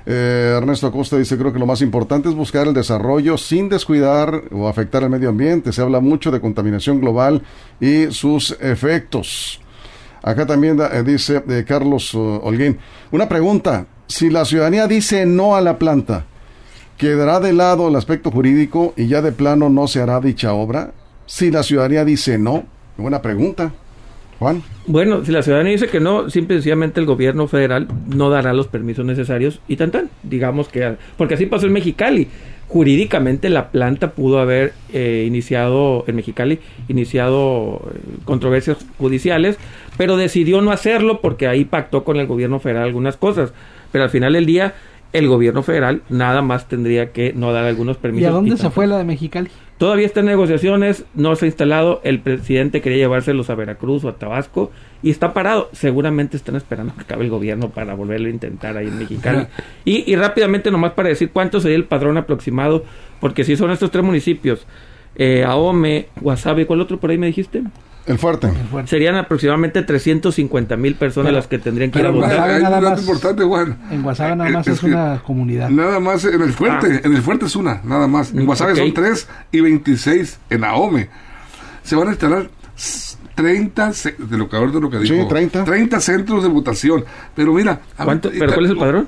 Eh, 0.06 0.56
Ernesto 0.58 0.88
Acosta 0.88 1.18
dice, 1.18 1.38
creo 1.38 1.54
que 1.54 1.60
lo 1.60 1.66
más 1.66 1.82
importante 1.82 2.30
es 2.30 2.36
buscar 2.36 2.68
el 2.68 2.74
desarrollo 2.74 3.38
sin 3.38 3.70
descuidar 3.70 4.44
o 4.52 4.68
afectar 4.68 5.04
el 5.04 5.10
medio 5.10 5.30
ambiente. 5.30 5.72
Se 5.72 5.82
habla 5.82 6.00
mucho 6.00 6.32
de 6.32 6.42
contaminación 6.42 7.00
global 7.00 7.44
y 7.80 8.12
sus 8.12 8.58
efectos. 8.60 9.62
Acá 10.22 10.46
también 10.46 10.78
dice 11.06 11.44
Carlos 11.66 12.14
Holguín, 12.14 12.78
una 13.12 13.30
pregunta, 13.30 13.88
si 14.08 14.30
la 14.30 14.44
ciudadanía 14.44 14.86
dice 14.88 15.26
no 15.26 15.56
a 15.56 15.62
la 15.62 15.80
planta, 15.80 16.26
¿Quedará 17.00 17.40
de 17.40 17.54
lado 17.54 17.88
el 17.88 17.96
aspecto 17.96 18.30
jurídico 18.30 18.94
y 18.98 19.08
ya 19.08 19.22
de 19.22 19.32
plano 19.32 19.70
no 19.70 19.88
se 19.88 20.02
hará 20.02 20.20
dicha 20.20 20.52
obra? 20.52 20.92
Si 21.26 21.50
la 21.50 21.64
ciudadanía 21.64 22.04
dice 22.04 22.38
no, 22.38 22.66
buena 22.98 23.22
pregunta. 23.22 23.72
Juan. 24.40 24.64
Bueno, 24.88 25.24
si 25.26 25.34
la 25.34 25.44
ciudadanía 25.44 25.74
dice 25.74 25.88
que 25.88 26.00
no, 26.00 26.30
simple 26.30 26.56
y 26.56 26.58
sencillamente 26.60 27.00
el 27.02 27.06
gobierno 27.06 27.48
federal 27.48 27.88
no 28.08 28.30
dará 28.30 28.54
los 28.54 28.68
permisos 28.68 29.06
necesarios 29.06 29.60
y 29.68 29.76
tan 29.76 29.92
tan. 29.92 30.10
Digamos 30.24 30.70
que, 30.70 30.96
porque 31.18 31.34
así 31.34 31.46
pasó 31.46 31.68
en 31.68 31.74
Mexicali. 31.74 32.30
Jurídicamente 32.70 33.50
la 33.50 33.72
planta 33.72 34.12
pudo 34.12 34.40
haber 34.40 34.74
eh, 34.94 35.26
iniciado, 35.28 36.06
en 36.08 36.16
Mexicali, 36.16 36.60
iniciado 36.88 37.82
eh, 37.94 38.00
controversias 38.26 38.78
judiciales, 38.98 39.58
pero 39.98 40.18
decidió 40.18 40.62
no 40.62 40.72
hacerlo 40.72 41.20
porque 41.20 41.48
ahí 41.48 41.66
pactó 41.66 42.04
con 42.04 42.18
el 42.18 42.28
gobierno 42.28 42.60
federal 42.60 42.84
algunas 42.84 43.18
cosas. 43.18 43.54
Pero 43.92 44.06
al 44.06 44.10
final 44.10 44.34
del 44.34 44.46
día 44.46 44.76
el 45.12 45.28
gobierno 45.28 45.64
federal 45.64 46.04
nada 46.10 46.42
más 46.42 46.68
tendría 46.68 47.12
que 47.12 47.34
no 47.34 47.52
dar 47.52 47.66
algunos 47.66 47.98
permisos. 47.98 48.24
¿Y 48.24 48.30
a 48.30 48.32
dónde 48.32 48.56
se 48.56 48.70
fue 48.70 48.88
la 48.88 48.98
de 49.00 49.04
Mexicali? 49.04 49.50
Todavía 49.80 50.06
está 50.06 50.20
en 50.20 50.26
negociaciones, 50.26 51.06
no 51.16 51.34
se 51.38 51.46
ha 51.46 51.48
instalado, 51.48 52.02
el 52.04 52.20
presidente 52.20 52.82
quería 52.82 52.98
llevárselos 52.98 53.50
a 53.50 53.56
Veracruz 53.56 54.04
o 54.04 54.10
a 54.10 54.18
Tabasco 54.18 54.72
y 55.02 55.10
está 55.10 55.32
parado. 55.32 55.70
Seguramente 55.72 56.36
están 56.36 56.58
esperando 56.58 56.94
que 56.94 57.02
acabe 57.04 57.24
el 57.24 57.32
gobierno 57.32 57.70
para 57.70 57.94
volverlo 57.94 58.28
a 58.28 58.32
intentar 58.32 58.76
ahí 58.76 58.88
en 58.88 59.00
Mexicali. 59.00 59.48
y, 59.86 60.04
y 60.12 60.18
rápidamente 60.18 60.70
nomás 60.70 60.92
para 60.92 61.08
decir 61.08 61.32
cuánto 61.32 61.62
sería 61.62 61.78
el 61.78 61.86
padrón 61.86 62.18
aproximado, 62.18 62.84
porque 63.22 63.46
si 63.46 63.56
son 63.56 63.72
estos 63.72 63.90
tres 63.90 64.04
municipios, 64.04 64.68
eh, 65.16 65.46
Ahome, 65.48 66.08
Guasave, 66.20 66.66
¿cuál 66.66 66.82
otro 66.82 67.00
por 67.00 67.12
ahí 67.12 67.18
me 67.18 67.28
dijiste? 67.28 67.64
El 68.06 68.18
fuerte. 68.18 68.50
Serían 68.86 69.16
aproximadamente 69.16 69.84
350 69.84 70.78
mil 70.78 70.96
personas 70.96 71.32
las 71.32 71.48
que 71.48 71.60
tendrían 71.60 71.92
que 71.92 72.00
ir 72.00 72.06
a 72.08 72.10
votar. 72.10 72.40
Hay 72.40 72.62
un 72.62 72.72
dato 72.72 73.02
importante, 73.02 73.44
Juan. 73.44 73.78
En 73.92 74.02
Guasave 74.02 74.36
nada 74.36 74.50
más 74.50 74.68
es, 74.68 74.82
una 74.82 75.22
comunidad. 75.24 75.70
Nada 75.70 76.00
más 76.00 76.26
en 76.26 76.42
el 76.42 76.52
fuerte, 76.54 76.88
ah. 76.96 77.02
en 77.04 77.16
el 77.16 77.22
fuerte 77.22 77.46
es 77.46 77.56
una, 77.56 77.82
nada 77.84 78.08
más. 78.08 78.34
En 78.34 78.46
Guasave 78.46 78.76
son 78.76 78.94
3 78.94 79.28
y 79.52 79.62
26 79.62 80.40
en 80.50 80.64
Ahome. 80.64 81.10
Se 81.84 81.96
van 81.96 82.08
a 82.08 82.12
instalar 82.12 82.50
30 83.36 83.92
de 84.18 84.38
lo 84.38 84.50
que 84.50 84.58
de 84.58 84.82
lo 84.82 84.90
que 84.90 85.00
dijo. 85.00 85.16
Sí, 85.16 85.28
30. 85.28 85.64
30 85.64 86.00
centros 86.00 86.44
de 86.44 86.50
votación. 86.50 87.06
Pero 87.36 87.54
mira, 87.54 87.80
¿pero 87.98 88.54
cuál 88.54 88.66
es 88.66 88.72
el 88.72 88.78
padrón? 88.78 89.08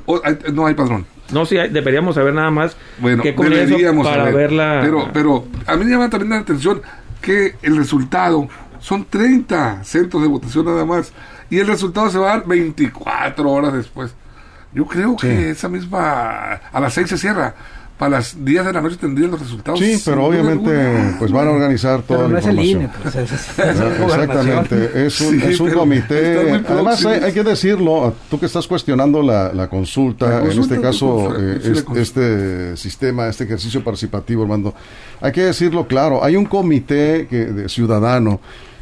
no 0.54 0.66
hay 0.66 0.74
padrón. 0.74 1.06
No, 1.32 1.46
sí, 1.46 1.56
deberíamos 1.56 2.16
saber 2.16 2.34
nada 2.34 2.52
más 2.52 2.76
bueno, 3.00 3.24
qué 3.24 3.34
deberíamos 3.34 4.06
para 4.08 4.32
verla. 4.32 4.80
Pero, 4.84 5.10
pero 5.14 5.46
a 5.66 5.76
mí 5.76 5.86
me 5.86 5.92
llama 5.92 6.10
también 6.10 6.32
la 6.32 6.40
atención 6.40 6.82
que 7.22 7.56
el 7.62 7.78
resultado 7.78 8.48
son 8.82 9.06
30 9.06 9.84
centros 9.84 10.22
de 10.22 10.28
votación 10.28 10.66
nada 10.66 10.84
más. 10.84 11.14
Y 11.50 11.60
el 11.60 11.68
resultado 11.68 12.10
se 12.10 12.18
va 12.18 12.34
a 12.34 12.38
dar 12.38 12.48
24 12.48 13.50
horas 13.50 13.74
después. 13.74 14.14
Yo 14.74 14.86
creo 14.86 15.16
que 15.16 15.52
esa 15.52 15.70
misma. 15.70 16.54
A 16.72 16.80
las 16.80 16.94
6 16.94 17.10
se 17.10 17.18
cierra. 17.18 17.56
Para 17.98 18.18
las 18.18 18.44
10 18.44 18.66
de 18.66 18.74
la 18.74 18.82
noche 18.82 18.96
tendrían 18.96 19.30
los 19.30 19.40
resultados. 19.40 19.80
Sí, 19.80 20.02
pero 20.04 20.26
obviamente 20.26 21.16
pues 21.20 21.32
van 21.32 21.48
a 21.48 21.52
organizar 21.52 22.02
todo 22.02 22.28
no 22.28 22.36
es 22.36 22.48
el 22.48 22.60
INE, 22.60 22.90
pues, 23.00 23.16
Exactamente, 23.16 25.06
es 25.06 25.22
un, 25.22 25.40
es 25.40 25.60
un 25.60 25.70
comité. 25.70 26.64
Además, 26.68 27.06
hay, 27.06 27.32
que 27.32 27.44
decirlo, 27.44 28.16
tú 28.28 28.40
que 28.40 28.48
estás 28.48 28.66
cuestionando 28.66 29.22
la, 29.22 29.68
consulta, 29.70 30.44
en 30.44 30.60
este 30.60 30.82
caso, 30.82 31.32
eh, 31.40 31.84
este 31.96 32.76
sistema, 32.76 33.28
este 33.28 33.44
ejercicio 33.44 33.84
participativo, 33.84 34.42
Armando, 34.42 34.74
hay 35.20 35.32
que 35.32 35.42
decirlo 35.42 35.86
claro, 35.86 36.24
hay 36.24 36.36
un 36.36 36.46
comité 36.46 37.28
que, 37.30 37.46
de 37.46 37.70
ciudadano 37.70 38.40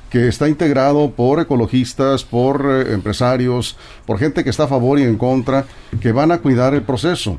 que 0.09 0.27
está 0.27 0.49
integrado 0.49 1.11
por 1.11 1.39
ecologistas, 1.39 2.23
por 2.23 2.65
eh, 2.67 2.93
empresarios, 2.93 3.77
por 4.05 4.17
gente 4.17 4.43
que 4.43 4.49
está 4.49 4.63
a 4.63 4.67
favor 4.67 4.99
y 4.99 5.03
en 5.03 5.17
contra, 5.17 5.65
que 6.01 6.11
van 6.11 6.31
a 6.31 6.39
cuidar 6.39 6.73
el 6.73 6.81
proceso. 6.81 7.37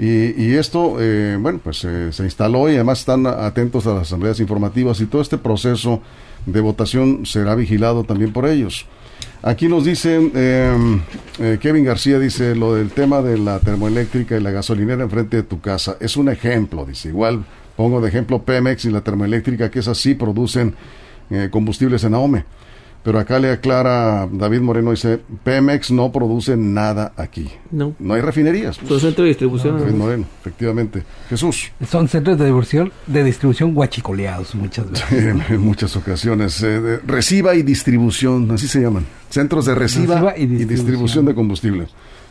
Y, 0.00 0.54
esto, 0.54 0.98
eh, 1.00 1.36
bueno, 1.40 1.58
pues 1.62 1.84
eh, 1.84 2.12
se 2.12 2.22
instaló 2.22 2.70
y 2.70 2.76
además 2.76 3.00
están 3.00 3.26
atentos 3.26 3.84
a 3.84 3.94
las 3.94 4.02
asambleas 4.02 4.38
informativas 4.38 5.00
y 5.00 5.06
todo 5.06 5.20
este 5.20 5.38
proceso 5.38 6.00
de 6.46 6.60
votación 6.60 7.26
será 7.26 7.56
vigilado 7.56 8.04
también 8.04 8.32
por 8.32 8.46
ellos. 8.46 8.86
Aquí 9.42 9.66
nos 9.66 9.84
dicen, 9.84 10.30
Kevin 11.60 11.84
García 11.84 12.20
dice, 12.20 12.54
lo 12.54 12.76
del 12.76 12.90
tema 12.90 13.22
de 13.22 13.38
la 13.38 13.58
termoeléctrica 13.58 14.36
y 14.36 14.40
la 14.40 14.52
gasolinera 14.52 15.02
enfrente 15.02 15.38
de 15.38 15.42
tu 15.42 15.60
casa. 15.60 15.96
Es 15.98 16.16
un 16.16 16.28
ejemplo, 16.28 16.86
dice. 16.86 17.08
Igual 17.08 17.44
pongo 17.76 18.00
de 18.00 18.08
ejemplo 18.08 18.42
Pemex 18.42 18.84
y 18.84 18.90
la 18.90 19.00
termoeléctrica, 19.00 19.68
que 19.68 19.80
esas 19.80 19.98
sí 19.98 20.14
producen 20.14 20.74
eh, 21.30 21.48
combustibles 21.50 22.04
en 22.04 22.14
AOME. 22.14 22.44
Pero 23.04 23.20
acá 23.20 23.38
le 23.38 23.50
aclara 23.50 24.28
David 24.30 24.60
Moreno, 24.60 24.90
dice, 24.90 25.20
Pemex 25.44 25.90
no 25.90 26.10
produce 26.10 26.56
nada 26.56 27.12
aquí. 27.16 27.48
No. 27.70 27.94
No 27.98 28.14
hay 28.14 28.20
refinerías. 28.20 28.76
Pues. 28.76 28.88
Son 28.88 29.00
centros 29.00 29.24
de 29.24 29.28
distribución. 29.28 29.78
David 29.78 29.94
Moreno, 29.94 30.26
efectivamente. 30.40 31.04
Jesús. 31.30 31.70
Son 31.88 32.08
centros 32.08 32.36
de 32.36 32.44
distribución, 32.44 32.92
de 33.06 33.24
distribución 33.24 33.72
guachicoleados 33.72 34.54
muchas 34.56 34.90
veces. 34.90 35.10
en, 35.48 35.60
muchas 35.60 35.96
ocasiones. 35.96 36.60
Eh, 36.62 37.00
reciba 37.06 37.54
y 37.54 37.62
distribución, 37.62 38.50
así 38.50 38.66
se 38.66 38.80
llaman. 38.80 39.06
Centros 39.30 39.64
de 39.64 39.74
reciba, 39.74 40.34
y, 40.36 40.46
distribución. 40.46 40.60
y 40.60 40.64
distribución 40.64 41.24
de 41.24 41.34
combustible. 41.34 41.86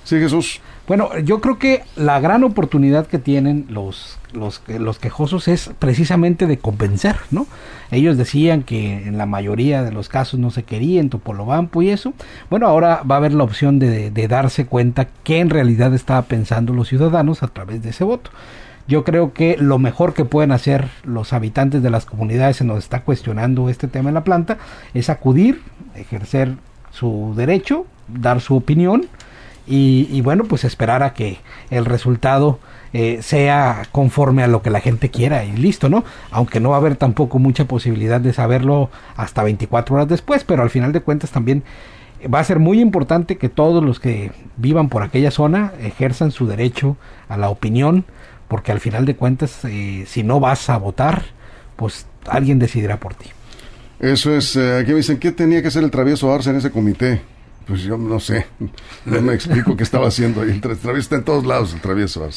Sí, 0.07 0.19
Jesús. 0.19 0.61
Bueno, 0.87 1.09
yo 1.17 1.41
creo 1.41 1.59
que 1.59 1.83
la 1.97 2.21
gran 2.21 2.45
oportunidad 2.45 3.07
que 3.07 3.19
tienen 3.19 3.65
los, 3.67 4.17
los, 4.31 4.61
los 4.69 4.99
quejosos 4.99 5.49
es 5.49 5.69
precisamente 5.79 6.47
de 6.47 6.59
convencer, 6.59 7.17
¿no? 7.29 7.45
Ellos 7.91 8.15
decían 8.15 8.63
que 8.63 9.05
en 9.05 9.17
la 9.17 9.25
mayoría 9.25 9.83
de 9.83 9.91
los 9.91 10.07
casos 10.07 10.39
no 10.39 10.49
se 10.49 10.63
quería 10.63 11.01
en 11.01 11.09
Topolobampo 11.09 11.81
y 11.81 11.89
eso. 11.89 12.13
Bueno, 12.49 12.67
ahora 12.67 13.01
va 13.03 13.15
a 13.15 13.17
haber 13.17 13.33
la 13.33 13.43
opción 13.43 13.79
de, 13.79 14.27
darse 14.29 14.65
cuenta 14.65 15.09
que 15.25 15.41
en 15.41 15.49
realidad 15.49 15.93
estaba 15.93 16.21
pensando 16.21 16.73
los 16.73 16.87
ciudadanos 16.87 17.43
a 17.43 17.49
través 17.49 17.83
de 17.83 17.89
ese 17.89 18.05
voto. 18.05 18.31
Yo 18.87 19.03
creo 19.03 19.33
que 19.33 19.57
lo 19.59 19.79
mejor 19.79 20.13
que 20.13 20.23
pueden 20.23 20.53
hacer 20.53 20.87
los 21.03 21.33
habitantes 21.33 21.83
de 21.83 21.89
las 21.89 22.05
comunidades 22.05 22.61
en 22.61 22.67
donde 22.67 22.79
está 22.79 23.01
cuestionando 23.01 23.67
este 23.67 23.89
tema 23.89 24.07
en 24.07 24.15
la 24.15 24.23
planta 24.23 24.57
es 24.93 25.09
acudir, 25.09 25.63
ejercer 25.95 26.55
su 26.91 27.33
derecho, 27.35 27.85
dar 28.07 28.39
su 28.39 28.55
opinión 28.55 29.09
y, 29.67 30.21
bueno, 30.21 30.45
pues 30.45 30.63
esperar 30.63 31.03
a 31.03 31.13
que 31.13 31.39
el 31.69 31.85
resultado 31.85 32.59
eh, 32.93 33.19
sea 33.21 33.83
conforme 33.91 34.43
a 34.43 34.47
lo 34.47 34.61
que 34.61 34.69
la 34.69 34.79
gente 34.79 35.09
quiera 35.09 35.43
y 35.43 35.51
listo, 35.57 35.89
¿no? 35.89 36.05
Aunque 36.31 36.59
no 36.61 36.69
va 36.69 36.77
a 36.77 36.79
haber 36.79 36.95
tampoco 36.95 37.37
mucha 37.37 37.65
posibilidad 37.65 38.21
de 38.21 38.31
saberlo 38.31 38.89
hasta 39.17 39.43
24 39.43 39.95
horas 39.95 40.07
después, 40.07 40.45
pero 40.45 40.63
al 40.63 40.69
final 40.69 40.93
de 40.93 41.01
cuentas 41.01 41.31
también 41.31 41.63
va 42.33 42.39
a 42.39 42.43
ser 42.43 42.59
muy 42.59 42.79
importante 42.79 43.37
que 43.37 43.49
todos 43.49 43.83
los 43.83 43.99
que 43.99 44.31
vivan 44.55 44.89
por 44.89 45.03
aquella 45.03 45.31
zona 45.31 45.73
ejerzan 45.81 46.31
su 46.31 46.47
derecho 46.47 46.97
a 47.27 47.37
la 47.37 47.49
opinión, 47.49 48.05
porque 48.47 48.71
al 48.71 48.79
final 48.79 49.05
de 49.05 49.15
cuentas, 49.15 49.65
eh, 49.65 50.05
si 50.07 50.23
no 50.23 50.39
vas 50.39 50.69
a 50.69 50.77
votar, 50.77 51.23
pues 51.75 52.07
alguien 52.25 52.57
decidirá 52.57 52.99
por 52.99 53.13
ti. 53.15 53.29
Eso 53.99 54.35
es, 54.35 54.55
eh, 54.55 54.77
aquí 54.79 54.91
me 54.91 54.97
dicen, 54.97 55.17
¿qué 55.17 55.31
tenía 55.31 55.61
que 55.61 55.67
hacer 55.67 55.83
el 55.83 55.91
travieso 55.91 56.33
Arce 56.33 56.51
en 56.51 56.55
ese 56.55 56.71
comité? 56.71 57.21
Pues 57.67 57.83
yo 57.83 57.97
no 57.97 58.19
sé, 58.19 58.45
no 59.05 59.21
me 59.21 59.33
explico 59.33 59.75
qué 59.75 59.83
estaba 59.83 60.07
haciendo 60.07 60.41
ahí. 60.41 60.51
El 60.51 60.61
travieso 60.61 60.97
está 60.97 61.15
en 61.15 61.23
todos 61.23 61.45
lados, 61.45 61.73
el 61.73 61.81
travieso 61.81 62.27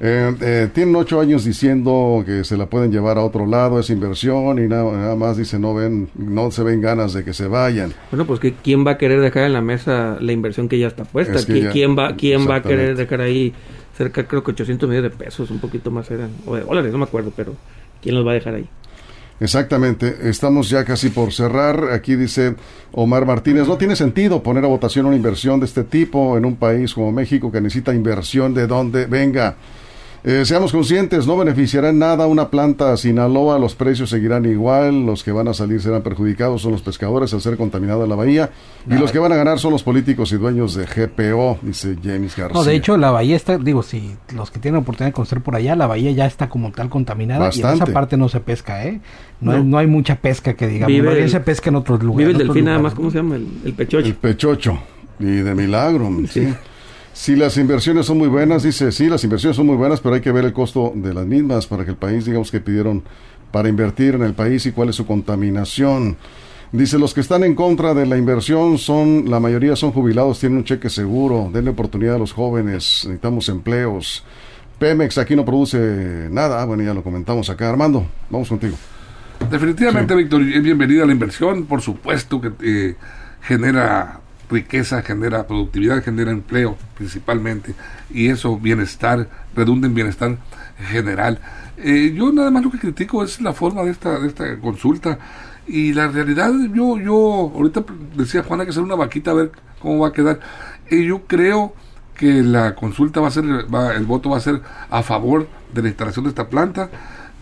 eh, 0.00 0.32
eh, 0.40 0.68
tienen 0.72 0.94
ocho 0.94 1.20
años 1.20 1.44
diciendo 1.44 2.22
que 2.24 2.44
se 2.44 2.56
la 2.56 2.66
pueden 2.66 2.92
llevar 2.92 3.18
a 3.18 3.24
otro 3.24 3.46
lado, 3.46 3.80
es 3.80 3.90
inversión 3.90 4.62
y 4.62 4.68
nada, 4.68 5.16
más 5.16 5.36
dice 5.36 5.58
no 5.58 5.74
ven, 5.74 6.08
no 6.14 6.52
se 6.52 6.62
ven 6.62 6.80
ganas 6.80 7.12
de 7.14 7.24
que 7.24 7.32
se 7.32 7.48
vayan. 7.48 7.92
Bueno, 8.12 8.24
pues 8.24 8.38
que 8.38 8.52
quién 8.52 8.86
va 8.86 8.92
a 8.92 8.98
querer 8.98 9.20
dejar 9.20 9.44
en 9.44 9.54
la 9.54 9.60
mesa 9.60 10.16
la 10.20 10.32
inversión 10.32 10.68
que 10.68 10.78
ya 10.78 10.86
está 10.86 11.04
puesta, 11.04 11.44
¿Quién, 11.44 11.98
va, 11.98 12.14
quién 12.14 12.48
va 12.48 12.56
a 12.56 12.62
querer 12.62 12.96
dejar 12.96 13.22
ahí 13.22 13.52
cerca 13.96 14.28
creo 14.28 14.44
que 14.44 14.52
800 14.52 14.88
millones 14.88 15.10
de 15.10 15.18
pesos, 15.18 15.50
un 15.50 15.58
poquito 15.58 15.90
más 15.90 16.08
eran, 16.12 16.30
o 16.46 16.54
de 16.54 16.62
dólares, 16.62 16.92
no 16.92 16.98
me 16.98 17.04
acuerdo, 17.04 17.32
pero 17.34 17.56
quién 18.00 18.14
los 18.14 18.24
va 18.24 18.30
a 18.30 18.34
dejar 18.34 18.54
ahí. 18.54 18.68
Exactamente, 19.40 20.28
estamos 20.28 20.68
ya 20.68 20.84
casi 20.84 21.10
por 21.10 21.32
cerrar. 21.32 21.92
Aquí 21.92 22.16
dice 22.16 22.56
Omar 22.92 23.24
Martínez, 23.24 23.68
no 23.68 23.78
tiene 23.78 23.94
sentido 23.94 24.42
poner 24.42 24.64
a 24.64 24.68
votación 24.68 25.06
una 25.06 25.14
inversión 25.14 25.60
de 25.60 25.66
este 25.66 25.84
tipo 25.84 26.36
en 26.36 26.44
un 26.44 26.56
país 26.56 26.92
como 26.92 27.12
México 27.12 27.52
que 27.52 27.60
necesita 27.60 27.94
inversión 27.94 28.52
de 28.52 28.66
donde 28.66 29.06
venga. 29.06 29.56
Eh, 30.24 30.44
seamos 30.44 30.72
conscientes, 30.72 31.26
no 31.28 31.36
beneficiará 31.36 31.90
en 31.90 32.00
nada 32.00 32.26
una 32.26 32.48
planta 32.50 32.92
a 32.92 32.96
Sinaloa, 32.96 33.56
los 33.58 33.76
precios 33.76 34.10
seguirán 34.10 34.44
igual, 34.46 35.06
los 35.06 35.22
que 35.22 35.30
van 35.30 35.46
a 35.46 35.54
salir 35.54 35.80
serán 35.80 36.02
perjudicados 36.02 36.60
son 36.62 36.72
los 36.72 36.82
pescadores 36.82 37.32
al 37.34 37.40
ser 37.40 37.56
contaminada 37.56 38.04
la 38.06 38.16
bahía 38.16 38.50
y 38.90 38.94
los 38.94 39.12
que 39.12 39.20
van 39.20 39.30
a 39.32 39.36
ganar 39.36 39.60
son 39.60 39.70
los 39.72 39.84
políticos 39.84 40.32
y 40.32 40.36
dueños 40.36 40.74
de 40.74 40.86
GPO, 40.86 41.58
dice 41.62 41.96
James 42.02 42.34
García. 42.36 42.58
No, 42.60 42.64
de 42.64 42.74
hecho 42.74 42.96
la 42.96 43.12
bahía 43.12 43.36
está, 43.36 43.58
digo, 43.58 43.82
si 43.84 44.16
los 44.34 44.50
que 44.50 44.58
tienen 44.58 44.80
oportunidad 44.80 45.10
de 45.10 45.12
conocer 45.14 45.40
por 45.40 45.54
allá, 45.54 45.76
la 45.76 45.86
bahía 45.86 46.10
ya 46.10 46.26
está 46.26 46.48
como 46.48 46.72
tal 46.72 46.88
contaminada 46.88 47.38
y 47.52 47.56
en 47.58 47.62
Bastante. 47.62 47.84
esa 47.84 47.92
parte 47.92 48.16
no 48.16 48.28
se 48.28 48.40
pesca, 48.40 48.84
¿eh? 48.84 49.00
No, 49.40 49.52
No. 49.52 49.58
Hay, 49.58 49.64
no 49.64 49.78
hay 49.78 49.86
mucha 49.86 50.16
pesca 50.16 50.54
que 50.54 50.66
digamos, 50.66 50.88
Vive 50.92 51.22
el- 51.22 51.30
se 51.30 51.38
pesca 51.40 51.70
en 51.70 51.76
otros 51.76 52.02
lugares. 52.02 52.26
Vive 52.28 52.40
el 52.40 52.46
delfín 52.48 52.64
nada 52.64 52.80
más, 52.80 52.92
¿cómo 52.94 53.10
se 53.12 53.18
llama? 53.18 53.36
El, 53.36 53.46
el 53.64 53.72
pechocho. 53.72 54.06
El 54.08 54.14
pechocho. 54.14 54.78
Y 55.20 55.26
de 55.26 55.54
milagro, 55.54 56.10
sí. 56.28 56.48
Si 57.12 57.34
las 57.34 57.56
inversiones 57.56 58.06
son 58.06 58.18
muy 58.18 58.28
buenas, 58.28 58.62
dice, 58.62 58.92
sí, 58.92 59.08
las 59.08 59.24
inversiones 59.24 59.56
son 59.56 59.66
muy 59.66 59.76
buenas, 59.76 60.00
pero 60.00 60.14
hay 60.14 60.20
que 60.20 60.30
ver 60.30 60.44
el 60.44 60.52
costo 60.52 60.92
de 60.94 61.12
las 61.12 61.26
mismas 61.26 61.66
para 61.66 61.84
que 61.84 61.90
el 61.90 61.96
país, 61.96 62.24
digamos 62.24 62.50
que 62.50 62.60
pidieron 62.60 63.02
para 63.50 63.68
invertir 63.68 64.14
en 64.14 64.22
el 64.22 64.34
país 64.34 64.66
y 64.66 64.72
cuál 64.72 64.90
es 64.90 64.96
su 64.96 65.06
contaminación. 65.06 66.16
Dice, 66.70 66.98
los 66.98 67.14
que 67.14 67.20
están 67.20 67.44
en 67.44 67.54
contra 67.54 67.94
de 67.94 68.04
la 68.04 68.18
inversión 68.18 68.76
son, 68.78 69.30
la 69.30 69.40
mayoría 69.40 69.74
son 69.74 69.90
jubilados, 69.90 70.38
tienen 70.38 70.58
un 70.58 70.64
cheque 70.64 70.90
seguro, 70.90 71.50
denle 71.52 71.70
oportunidad 71.70 72.16
a 72.16 72.18
los 72.18 72.32
jóvenes, 72.32 73.02
necesitamos 73.04 73.48
empleos. 73.48 74.24
Pemex 74.78 75.18
aquí 75.18 75.34
no 75.34 75.44
produce 75.44 76.28
nada, 76.30 76.62
Ah, 76.62 76.66
bueno, 76.66 76.82
ya 76.82 76.94
lo 76.94 77.02
comentamos 77.02 77.48
acá. 77.50 77.68
Armando, 77.70 78.06
vamos 78.30 78.48
contigo. 78.48 78.76
Definitivamente, 79.50 80.14
Víctor, 80.14 80.42
es 80.42 80.62
bienvenida 80.62 81.06
la 81.06 81.12
inversión, 81.12 81.64
por 81.64 81.80
supuesto 81.80 82.40
que 82.40 82.52
eh, 82.62 82.96
genera 83.40 84.20
riqueza, 84.50 85.02
genera 85.02 85.46
productividad, 85.46 86.02
genera 86.02 86.30
empleo 86.30 86.76
principalmente, 86.96 87.74
y 88.10 88.28
eso 88.28 88.58
bienestar, 88.58 89.28
redunda 89.54 89.86
en 89.86 89.94
bienestar 89.94 90.38
general. 90.90 91.38
Eh, 91.76 92.14
yo 92.16 92.32
nada 92.32 92.50
más 92.50 92.64
lo 92.64 92.70
que 92.70 92.78
critico 92.78 93.22
es 93.22 93.40
la 93.40 93.52
forma 93.52 93.82
de 93.82 93.90
esta, 93.90 94.18
de 94.18 94.28
esta 94.28 94.58
consulta, 94.58 95.18
y 95.66 95.92
la 95.92 96.08
realidad, 96.08 96.50
yo, 96.72 96.98
yo, 96.98 97.52
ahorita 97.54 97.84
decía 98.16 98.42
Juana 98.42 98.64
que 98.64 98.70
hacer 98.70 98.82
una 98.82 98.94
vaquita 98.94 99.32
a 99.32 99.34
ver 99.34 99.52
cómo 99.80 100.00
va 100.00 100.08
a 100.08 100.12
quedar, 100.12 100.40
y 100.90 101.04
yo 101.04 101.22
creo 101.26 101.74
que 102.16 102.42
la 102.42 102.74
consulta 102.74 103.20
va 103.20 103.28
a 103.28 103.30
ser, 103.30 103.44
el 103.44 104.06
voto 104.06 104.30
va 104.30 104.38
a 104.38 104.40
ser 104.40 104.60
a 104.90 105.02
favor 105.02 105.46
de 105.72 105.82
la 105.82 105.88
instalación 105.88 106.24
de 106.24 106.30
esta 106.30 106.48
planta, 106.48 106.90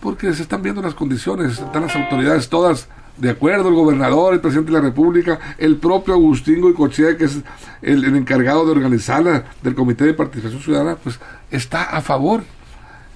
porque 0.01 0.33
se 0.33 0.43
están 0.43 0.61
viendo 0.61 0.81
las 0.81 0.93
condiciones, 0.93 1.53
están 1.53 1.81
las 1.81 1.95
autoridades 1.95 2.49
todas 2.49 2.87
de 3.17 3.29
acuerdo, 3.29 3.69
el 3.69 3.75
gobernador, 3.75 4.33
el 4.33 4.39
presidente 4.41 4.71
de 4.71 4.77
la 4.77 4.83
República, 4.83 5.39
el 5.57 5.77
propio 5.77 6.13
Agustín 6.13 6.61
Goicochea, 6.61 7.17
que 7.17 7.25
es 7.25 7.39
el, 7.81 8.03
el 8.05 8.15
encargado 8.15 8.65
de 8.65 8.71
organizarla 8.71 9.45
del 9.63 9.75
Comité 9.75 10.05
de 10.05 10.13
Participación 10.13 10.61
Ciudadana, 10.61 10.95
pues 11.03 11.19
está 11.51 11.83
a 11.83 12.01
favor. 12.01 12.41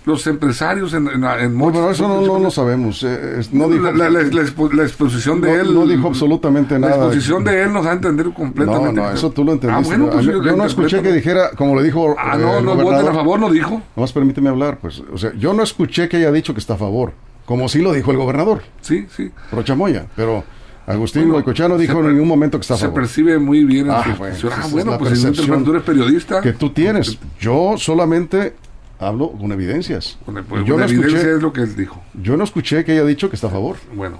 Los 0.03 0.25
empresarios 0.25 0.95
en, 0.95 1.07
en, 1.09 1.23
en 1.23 1.55
No, 1.55 1.71
pero 1.71 1.91
eso 1.91 2.07
no, 2.07 2.21
no 2.25 2.39
lo 2.39 2.49
sabemos. 2.49 3.03
eh, 3.07 3.39
no 3.51 3.69
dijo, 3.69 3.83
la, 3.83 3.91
la- 3.91 4.09
la- 4.09 4.23
la 4.23 4.41
expo- 4.41 4.73
la 4.73 4.81
exposición 4.81 5.39
de 5.41 5.49
No- 5.53 5.61
él. 5.61 5.73
no 5.75 5.85
dijo 5.85 6.07
absolutamente 6.07 6.73
La 6.79 6.89
nada. 6.89 6.95
exposición 7.05 7.43
de 7.43 7.61
él 7.61 7.71
nos 7.71 7.85
da 7.85 7.91
a 7.91 7.93
entender 7.93 8.25
No, 8.25 8.33
completamente. 8.33 8.99
no, 8.99 9.11
eso 9.11 9.29
tú 9.29 9.43
lo 9.43 9.51
entendiste. 9.51 9.93
Ah, 9.93 9.97
bueno, 9.97 10.11
pues 10.11 10.25
mí- 10.25 10.33
yo 10.33 10.55
no 10.55 10.65
escuché 10.65 10.97
interpreto. 10.97 11.03
que 11.03 11.13
dijera, 11.13 11.51
como 11.55 11.75
le 11.75 11.83
dijo 11.83 12.15
Ah, 12.17 12.31
eh, 12.35 12.41
no, 12.41 12.57
el 12.57 12.65
no, 12.65 12.75
voten 12.77 13.07
a 13.09 13.13
favor, 13.13 13.39
no 13.39 13.51
dijo. 13.51 13.79
Nomás 13.95 14.11
permíteme 14.11 14.49
hablar, 14.49 14.79
pues. 14.81 15.03
O 15.13 15.19
sea, 15.19 15.33
yo 15.37 15.53
no 15.53 15.61
escuché 15.61 16.09
que 16.09 16.17
haya 16.17 16.31
dicho 16.31 16.55
que 16.55 16.59
está 16.61 16.73
a 16.73 16.77
favor, 16.77 17.13
como 17.45 17.67
sí 17.69 17.82
lo 17.82 17.91
dijo 17.93 18.12
el 18.12 18.17
gobernador, 18.17 18.62
Sí, 18.82 19.08
sí. 19.15 19.32
Rochamoya, 19.51 20.06
pero 20.15 20.43
Agustín 20.88 21.30
Bueno, 21.30 21.77
dijo 21.77 21.93
se 21.93 21.99
en 21.99 22.13
ningún 22.13 22.27
momento 22.27 22.58
que 22.58 22.62
está 22.63 22.73
a 22.73 22.77
Se 22.77 22.86
favor. 22.86 23.01
percibe 23.01 23.38
muy 23.39 23.63
bien 23.63 23.86
en 23.86 23.91
Ah, 23.91 24.04
su 24.04 24.15
bueno, 24.17 24.36
Ah, 24.51 24.67
bueno, 24.71 24.97
pues 24.97 25.21
tú 25.63 25.71
eres 25.71 25.84
periodista. 25.84 26.41
Que 26.41 26.54
tú 26.54 26.71
tienes. 26.71 27.17
Yo 27.39 27.75
solamente 27.77 28.56
hablo 28.99 29.32
con 29.32 29.51
evidencias. 29.51 30.17
Con, 30.25 30.43
pues, 30.43 30.65
yo, 30.65 30.75
una 30.75 30.86
no 30.86 30.91
evidencia 30.91 31.17
escuché, 31.19 31.36
es 31.36 31.41
lo 31.41 31.54
que 31.54 31.62
él 31.62 31.75
dijo. 31.75 32.01
yo 32.21 32.36
no 32.36 32.43
escuché 32.43 32.84
que 32.84 32.93
haya 32.93 33.06
dicho 33.06 33.30
que 33.30 33.36
está 33.36 33.47
a 33.47 33.51
favor. 33.51 33.77
Bueno, 33.93 34.19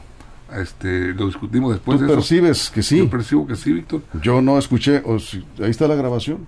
este, 0.56 1.14
lo 1.14 1.26
discutimos 1.28 1.74
después 1.74 1.98
Tú 1.98 2.04
de 2.06 2.12
eso. 2.12 2.16
percibes 2.20 2.70
que 2.70 2.84
sí. 2.84 3.00
Yo 3.00 3.10
percibo 3.10 3.48
que 3.48 3.56
sí, 3.56 3.74
Víctor. 3.74 4.02
Yo 4.22 4.42
no 4.42 4.58
escuché. 4.60 5.02
o 5.04 5.18
si- 5.20 5.44
ahí 5.62 5.72
está 5.72 5.88
la 5.88 5.96
grabación. 5.96 6.46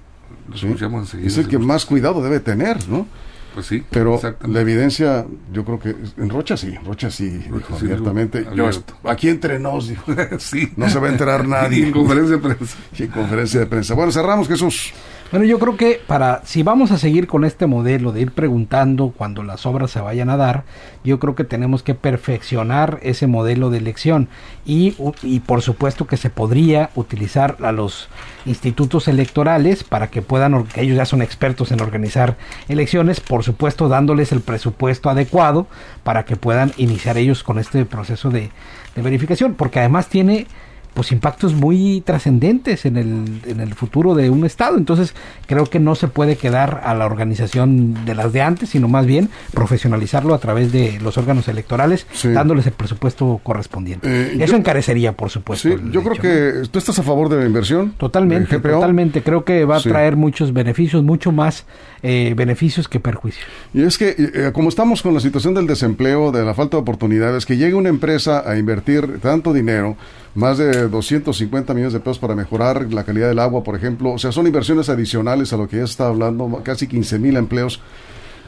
Lo 0.49 0.57
Sí. 0.57 0.67
escuchamos 0.67 1.01
enseguida. 1.01 1.27
Es 1.27 1.37
el 1.37 1.47
que 1.47 1.57
gusta. 1.57 1.73
más 1.73 1.85
cuidado 1.85 2.21
debe 2.21 2.39
tener, 2.39 2.87
¿no? 2.87 3.07
Pues 3.53 3.67
sí, 3.67 3.83
Pero 3.91 4.19
la 4.47 4.61
evidencia, 4.61 5.25
yo 5.51 5.63
creo 5.63 5.79
que 5.79 5.95
en 6.17 6.29
Rocha 6.29 6.57
sí, 6.57 6.75
Rocha 6.85 7.11
sí, 7.11 7.29
dijo 7.29 7.55
Rocha 7.55 7.77
sí 7.79 7.85
abiertamente. 7.85 8.39
dijo 8.39 8.53
Yo 8.55 8.69
aquí 9.03 9.29
entre 9.29 9.59
nos, 9.59 9.87
dijo. 9.87 10.11
sí. 10.39 10.71
No 10.75 10.89
se 10.89 10.99
va 10.99 11.07
a 11.07 11.11
enterar 11.11 11.47
nadie. 11.47 11.85
en 11.85 11.91
conferencia 11.91 12.37
de 12.37 12.41
prensa. 12.41 12.77
En 12.97 13.07
conferencia 13.09 13.59
de 13.59 13.65
prensa. 13.67 13.93
Bueno, 13.93 14.11
cerramos, 14.11 14.47
Jesús. 14.47 14.93
Bueno, 15.33 15.47
yo 15.47 15.57
creo 15.57 15.77
que 15.77 15.99
para 16.05 16.45
si 16.45 16.61
vamos 16.61 16.91
a 16.91 16.99
seguir 16.99 17.25
con 17.25 17.43
este 17.43 17.65
modelo 17.65 18.11
de 18.11 18.21
ir 18.21 18.33
preguntando 18.33 19.15
cuando 19.17 19.41
las 19.41 19.65
obras 19.65 19.89
se 19.89 19.99
vayan 19.99 20.29
a 20.29 20.37
dar, 20.37 20.63
yo 21.03 21.17
creo 21.17 21.33
que 21.33 21.43
tenemos 21.43 21.81
que 21.81 21.95
perfeccionar 21.95 22.99
ese 23.01 23.25
modelo 23.25 23.71
de 23.71 23.79
elección. 23.79 24.29
Y, 24.63 24.95
y 25.23 25.39
por 25.39 25.63
supuesto 25.63 26.05
que 26.05 26.17
se 26.17 26.29
podría 26.29 26.91
utilizar 26.93 27.57
a 27.63 27.71
los 27.71 28.09
institutos 28.45 29.07
electorales 29.07 29.83
para 29.83 30.11
que 30.11 30.21
puedan, 30.21 30.65
que 30.65 30.81
ellos 30.81 30.97
ya 30.97 31.05
son 31.05 31.23
expertos 31.23 31.71
en 31.71 31.81
organizar 31.81 32.37
elecciones, 32.69 33.19
por 33.19 33.41
supuesto 33.41 33.89
dándoles 33.89 34.31
el 34.33 34.41
presupuesto 34.41 35.09
adecuado 35.09 35.65
para 36.03 36.25
que 36.25 36.35
puedan 36.35 36.73
iniciar 36.77 37.17
ellos 37.17 37.41
con 37.41 37.57
este 37.57 37.85
proceso 37.85 38.29
de 38.29 38.51
verificación, 38.95 39.55
porque 39.55 39.79
además 39.79 40.09
tiene 40.09 40.45
pues 40.93 41.11
impactos 41.11 41.53
muy 41.53 42.01
trascendentes 42.05 42.85
en 42.85 42.97
el, 42.97 43.41
en 43.47 43.59
el 43.59 43.73
futuro 43.73 44.13
de 44.15 44.29
un 44.29 44.45
estado. 44.45 44.77
Entonces 44.77 45.13
creo 45.47 45.65
que 45.65 45.79
no 45.79 45.95
se 45.95 46.07
puede 46.07 46.35
quedar 46.37 46.81
a 46.83 46.93
la 46.93 47.05
organización 47.05 48.05
de 48.05 48.15
las 48.15 48.31
de 48.33 48.41
antes, 48.41 48.69
sino 48.69 48.87
más 48.87 49.05
bien 49.05 49.29
profesionalizarlo 49.53 50.33
a 50.33 50.39
través 50.39 50.71
de 50.71 50.99
los 51.01 51.17
órganos 51.17 51.47
electorales, 51.47 52.05
Sí. 52.11 52.29
dándoles 52.29 52.67
el 52.67 52.73
presupuesto 52.73 53.39
correspondiente. 53.43 54.07
Eh, 54.09 54.33
Eso 54.39 54.53
yo- 54.53 54.57
encarecería, 54.57 55.13
por 55.13 55.29
supuesto. 55.29 55.69
Sí, 55.69 55.75
yo 55.91 56.03
creo 56.03 56.15
que 56.15 56.67
tú 56.69 56.79
estás 56.79 56.99
a 56.99 57.03
favor 57.03 57.29
de 57.29 57.37
la 57.37 57.45
inversión. 57.45 57.93
Totalmente, 57.97 58.59
totalmente. 58.59 59.23
Creo 59.23 59.43
que 59.45 59.65
va 59.65 59.77
a 59.77 59.79
Sí. 59.79 59.89
traer 59.89 60.15
muchos 60.15 60.53
beneficios, 60.53 61.03
mucho 61.03 61.31
más 61.31 61.65
eh, 62.05 62.33
beneficios 62.35 62.89
que 62.89 62.99
perjuicios. 62.99 63.45
Y 63.73 63.81
es 63.83 63.97
que, 63.97 64.13
eh, 64.17 64.51
como 64.53 64.67
estamos 64.67 65.01
con 65.01 65.13
la 65.13 65.21
situación 65.21 65.53
del 65.53 65.67
desempleo, 65.67 66.33
de 66.33 66.43
la 66.43 66.53
falta 66.53 66.75
de 66.75 66.81
oportunidades, 66.81 67.45
que 67.45 67.55
llegue 67.55 67.75
una 67.75 67.87
empresa 67.87 68.43
a 68.45 68.57
invertir 68.57 69.19
tanto 69.21 69.53
dinero, 69.53 69.95
más 70.35 70.57
de 70.57 70.87
250 70.87 71.73
millones 71.73 71.93
de 71.93 71.99
pesos 71.99 72.17
para 72.19 72.35
mejorar 72.35 72.91
la 72.91 73.03
calidad 73.03 73.27
del 73.27 73.39
agua, 73.39 73.63
por 73.63 73.75
ejemplo, 73.75 74.11
o 74.13 74.17
sea, 74.17 74.31
son 74.31 74.47
inversiones 74.47 74.89
adicionales 74.89 75.53
a 75.53 75.57
lo 75.57 75.67
que 75.67 75.77
ya 75.77 75.83
está 75.83 76.07
hablando, 76.07 76.61
casi 76.63 76.87
15 76.87 77.19
mil 77.19 77.37
empleos. 77.37 77.79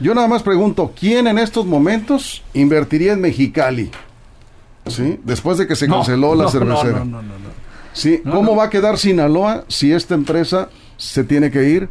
Yo 0.00 0.14
nada 0.14 0.28
más 0.28 0.42
pregunto, 0.42 0.92
¿quién 0.98 1.26
en 1.26 1.38
estos 1.38 1.64
momentos 1.64 2.42
invertiría 2.54 3.12
en 3.12 3.20
Mexicali? 3.20 3.90
¿Sí? 4.86 5.18
Después 5.24 5.58
de 5.58 5.66
que 5.66 5.74
se 5.76 5.88
No, 5.88 5.96
canceló 5.96 6.34
la 6.34 6.44
no, 6.44 6.48
cervecera. 6.50 7.04
No. 7.04 7.20
Sí, 7.92 8.20
¿cómo 8.30 8.54
va 8.54 8.64
a 8.64 8.70
quedar 8.70 8.98
Sinaloa 8.98 9.64
si 9.68 9.90
esta 9.92 10.14
empresa 10.14 10.68
se 10.98 11.24
tiene 11.24 11.50
que 11.50 11.68
ir 11.68 11.88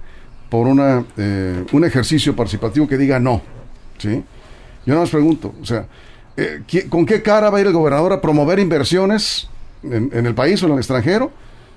por 0.49 0.67
una 0.67 1.03
eh, 1.17 1.65
un 1.71 1.83
ejercicio 1.83 2.35
participativo 2.35 2.87
que 2.87 2.97
diga 2.97 3.19
no? 3.19 3.41
¿Sí? 3.97 4.23
Yo 4.85 4.93
no 4.93 5.01
les 5.01 5.09
pregunto, 5.09 5.55
o 5.59 5.65
sea, 5.65 5.87
eh, 6.37 6.61
¿qui- 6.69 6.87
¿con 6.89 7.05
qué 7.07 7.23
cara 7.23 7.49
va 7.49 7.57
a 7.57 7.61
ir 7.61 7.67
el 7.67 7.73
gobernador 7.73 8.13
a 8.13 8.21
promover 8.21 8.59
inversiones 8.59 9.49
en, 9.93 10.09
en 10.13 10.25
el 10.25 10.33
país 10.35 10.61
o 10.63 10.67
en 10.67 10.73
el 10.73 10.77
extranjero 10.79 11.31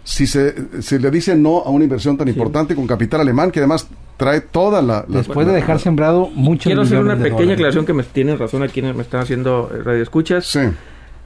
si 0.05 0.27
se, 0.27 0.55
se 0.83 0.99
le 0.99 1.11
dice 1.11 1.37
no 1.37 1.59
a 1.59 1.71
una 1.71 1.85
inversión 1.85 2.17
tan 2.17 2.29
importante 2.29 2.75
con 2.75 2.87
capital 2.87 3.21
alemán 3.21 3.51
que 3.51 3.59
además 3.61 3.89
trae 4.17 4.41
toda 4.41 4.81
la... 4.81 5.05
la- 5.09 5.19
Después 5.19 5.47
de 5.47 5.53
la- 5.53 5.59
dejar 5.59 5.79
sembrado 5.81 6.31
muchos 6.35 6.65
Quiero 6.65 6.83
hacer 6.83 6.99
una 6.99 7.15
de 7.15 7.23
pequeña 7.25 7.39
dólares. 7.41 7.55
aclaración 7.57 7.87
que 7.87 7.93
me 7.93 8.03
tienen 8.05 8.39
razón 8.39 8.63
a 8.63 8.69
quienes 8.69 8.95
me 8.97 9.03
están 9.03 9.21
haciendo 9.21 9.71
eh, 9.75 9.83
radioescuchas. 9.83 10.47
Sí, 10.47 10.61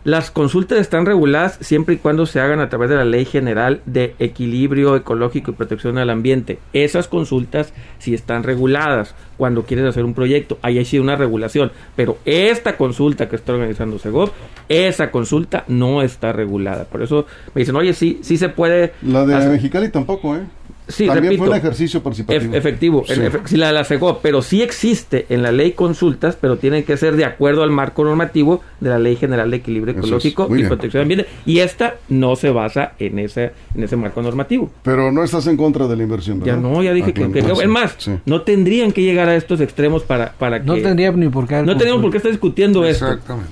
Las 0.05 0.33
consultas 0.33 0.79
están 0.79 1.07
reguladas 1.07 1.59
siempre 1.61 1.95
y 1.95 1.99
cuando 1.99 2.27
se 2.27 2.41
hagan 2.41 2.59
a 2.59 2.69
través 2.69 2.91
de 2.91 2.97
la 2.97 3.05
Ley 3.05 3.25
General 3.25 3.83
de 3.87 4.17
Equilibrio 4.19 4.97
Ecológico 4.97 5.53
y 5.53 5.55
Protección 5.55 5.97
al 5.97 6.11
Ambiente. 6.11 6.59
Esas 6.73 7.07
consultas 7.07 7.73
sí 8.01 8.13
están 8.13 8.43
reguladas 8.43 9.15
cuando 9.37 9.63
quieres 9.65 9.87
hacer 9.87 10.05
un 10.05 10.15
proyecto. 10.15 10.59
Ahí 10.61 10.79
hay 10.79 10.85
sí 10.85 10.99
una 10.99 11.15
regulación. 11.15 11.71
Pero 11.95 12.19
esta 12.25 12.77
consulta 12.77 13.29
que 13.29 13.37
está 13.37 13.53
organizando 13.53 14.01
Segov, 14.01 14.33
esa 14.69 15.13
consulta 15.13 15.65
no 15.69 16.03
está 16.03 16.33
regulada. 16.33 16.85
Por 16.85 17.03
eso 17.03 17.27
me 17.55 17.61
dicen, 17.61 17.77
oye, 17.77 17.93
sí, 17.95 18.19
sí 18.23 18.37
se 18.39 18.49
puede... 18.49 18.95
la 19.03 19.25
de 19.25 19.37
hacer- 19.37 19.51
Mexicali 19.53 19.89
tampoco, 19.89 20.35
¿eh? 20.35 20.41
Sí, 20.89 21.07
También 21.07 21.25
repito. 21.27 21.45
fue 21.45 21.51
un 21.51 21.57
ejercicio 21.57 22.03
participativo. 22.03 22.53
Ef- 22.53 22.57
efectivo, 22.57 23.05
Sí. 23.07 23.15
efe- 23.15 23.41
sí, 23.47 23.57
la 23.57 23.71
la 23.73 23.87
pero 24.21 24.43
sí 24.43 24.63
existe 24.63 25.27
en 25.29 25.43
la 25.43 25.53
ley 25.53 25.73
consultas, 25.73 26.37
pero 26.41 26.57
tienen 26.59 26.83
que 26.83 26.97
ser 26.97 27.15
de 27.17 27.25
acuerdo 27.25 27.63
al 27.63 27.71
marco 27.71 28.05
normativo 28.05 28.63
de 28.81 28.91
la 28.91 28.99
Ley 28.99 29.15
General 29.17 29.49
de 29.51 29.59
Equilibrio 29.59 29.93
Eso 29.93 30.01
es, 30.01 30.07
Ecológico 30.09 30.49
y 30.51 30.55
bien. 30.57 30.69
Protección 30.69 31.09
del 31.09 31.21
Ambiente. 31.21 31.27
Y 31.47 31.61
esta 31.61 31.95
no 32.09 32.35
se 32.35 32.51
basa 32.51 32.93
en 32.99 33.19
ese, 33.21 33.53
en 33.75 33.85
ese 33.85 33.97
marco 33.97 34.21
normativo. 34.23 34.71
Pero 34.83 35.13
no 35.13 35.23
estás 35.23 35.47
en 35.47 35.57
contra 35.57 35.87
de 35.87 35.97
la 35.97 36.03
inversión, 36.03 36.41
Ya 36.41 36.57
¿verdad? 36.57 36.61
no, 36.71 36.83
ya 36.83 36.93
dije 36.93 37.11
Ah, 37.11 37.15
que, 37.15 37.31
claro, 37.31 37.55
que- 37.57 37.63
es 37.63 37.69
más, 37.69 37.95
sí. 37.99 38.13
no 38.27 38.43
tendrían 38.43 38.91
que 38.93 39.03
llegar 39.03 39.29
a 39.29 39.37
estos 39.37 39.61
extremos 39.61 40.03
para, 40.03 40.33
para 40.33 40.61
que 40.61 40.67
No 40.67 40.75
tendría 40.75 41.13
ni 41.13 41.29
por 41.29 41.47
qué. 41.47 41.63
no 41.63 41.77
tenemos 41.77 42.03
por 42.03 42.11
qué 42.11 42.17
estar 42.17 42.33
discutiendo 42.33 42.85
esto. 42.85 43.07
Exactamente. 43.07 43.51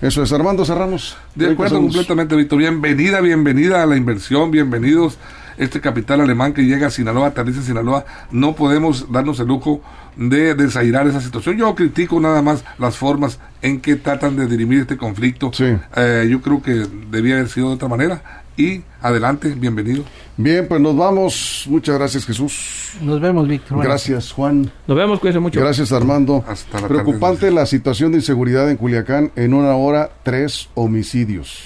Eso 0.00 0.22
es, 0.22 0.32
Armando 0.32 0.64
Cerramos. 0.64 1.16
De 1.34 1.50
acuerdo 1.50 1.76
completamente, 1.76 2.34
Víctor. 2.34 2.58
Bienvenida, 2.58 3.20
bienvenida 3.20 3.82
a 3.82 3.86
la 3.86 3.96
inversión, 3.96 4.50
bienvenidos 4.50 5.16
este 5.56 5.80
capital 5.80 6.20
alemán 6.20 6.52
que 6.52 6.62
llega 6.62 6.88
a 6.88 6.90
Sinaloa, 6.90 7.28
aterriza 7.28 7.60
en 7.60 7.66
Sinaloa, 7.66 8.04
no 8.30 8.54
podemos 8.54 9.10
darnos 9.10 9.40
el 9.40 9.48
lujo 9.48 9.82
de 10.16 10.54
desairar 10.54 11.06
esa 11.06 11.20
situación. 11.20 11.56
Yo 11.56 11.74
critico 11.74 12.20
nada 12.20 12.42
más 12.42 12.64
las 12.78 12.96
formas 12.96 13.38
en 13.62 13.80
que 13.80 13.96
tratan 13.96 14.36
de 14.36 14.46
dirimir 14.46 14.80
este 14.80 14.96
conflicto. 14.96 15.50
Eh, 15.96 16.26
yo 16.30 16.40
creo 16.40 16.62
que 16.62 16.86
debía 17.10 17.34
haber 17.34 17.48
sido 17.48 17.68
de 17.68 17.74
otra 17.74 17.88
manera. 17.88 18.42
Y 18.54 18.82
adelante, 19.00 19.54
bienvenido. 19.56 20.04
Bien, 20.36 20.68
pues 20.68 20.78
nos 20.78 20.94
vamos. 20.94 21.64
Muchas 21.70 21.96
gracias, 21.96 22.26
Jesús. 22.26 22.92
Nos 23.00 23.18
vemos, 23.18 23.48
Víctor. 23.48 23.82
Gracias, 23.82 24.30
Juan. 24.32 24.70
Nos 24.86 24.96
vemos, 24.96 25.20
cuídense 25.20 25.40
mucho. 25.40 25.58
Gracias, 25.58 25.90
Armando. 25.90 26.44
Preocupante 26.86 27.50
la 27.50 27.64
situación 27.64 28.12
de 28.12 28.18
inseguridad 28.18 28.70
en 28.70 28.76
Culiacán. 28.76 29.32
En 29.36 29.54
una 29.54 29.74
hora, 29.74 30.10
tres 30.22 30.68
homicidios. 30.74 31.62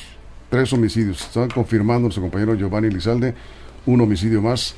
Tres 0.49 0.73
homicidios. 0.73 1.23
Están 1.23 1.51
confirmando 1.51 2.03
nuestro 2.03 2.23
compañero 2.23 2.55
Giovanni 2.55 2.89
Lizalde 2.89 3.35
un 3.87 4.01
homicidio 4.01 4.43
más, 4.43 4.75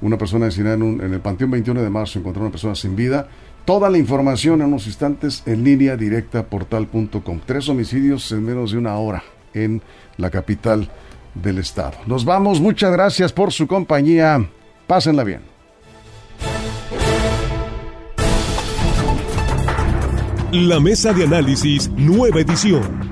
una 0.00 0.16
persona 0.16 0.46
asesinada 0.46 0.76
en, 0.76 1.00
en 1.00 1.12
el 1.12 1.20
Panteón 1.20 1.50
21 1.50 1.82
de 1.82 1.90
marzo, 1.90 2.18
encontró 2.18 2.42
una 2.42 2.50
persona 2.50 2.74
sin 2.74 2.94
vida. 2.94 3.28
Toda 3.64 3.90
la 3.90 3.98
información 3.98 4.60
en 4.60 4.68
unos 4.68 4.86
instantes 4.86 5.42
en 5.46 5.64
línea 5.64 5.96
directa 5.96 6.44
portal.com. 6.44 7.40
Tres 7.44 7.68
homicidios 7.68 8.30
en 8.32 8.44
menos 8.44 8.72
de 8.72 8.78
una 8.78 8.96
hora 8.96 9.22
en 9.54 9.82
la 10.16 10.30
capital 10.30 10.88
del 11.34 11.58
estado. 11.58 11.98
Nos 12.06 12.24
vamos, 12.24 12.60
muchas 12.60 12.92
gracias 12.92 13.32
por 13.32 13.52
su 13.52 13.66
compañía. 13.66 14.48
Pásenla 14.86 15.24
bien. 15.24 15.42
La 20.52 20.80
mesa 20.80 21.12
de 21.12 21.24
análisis, 21.24 21.88
nueva 21.90 22.40
edición. 22.40 23.09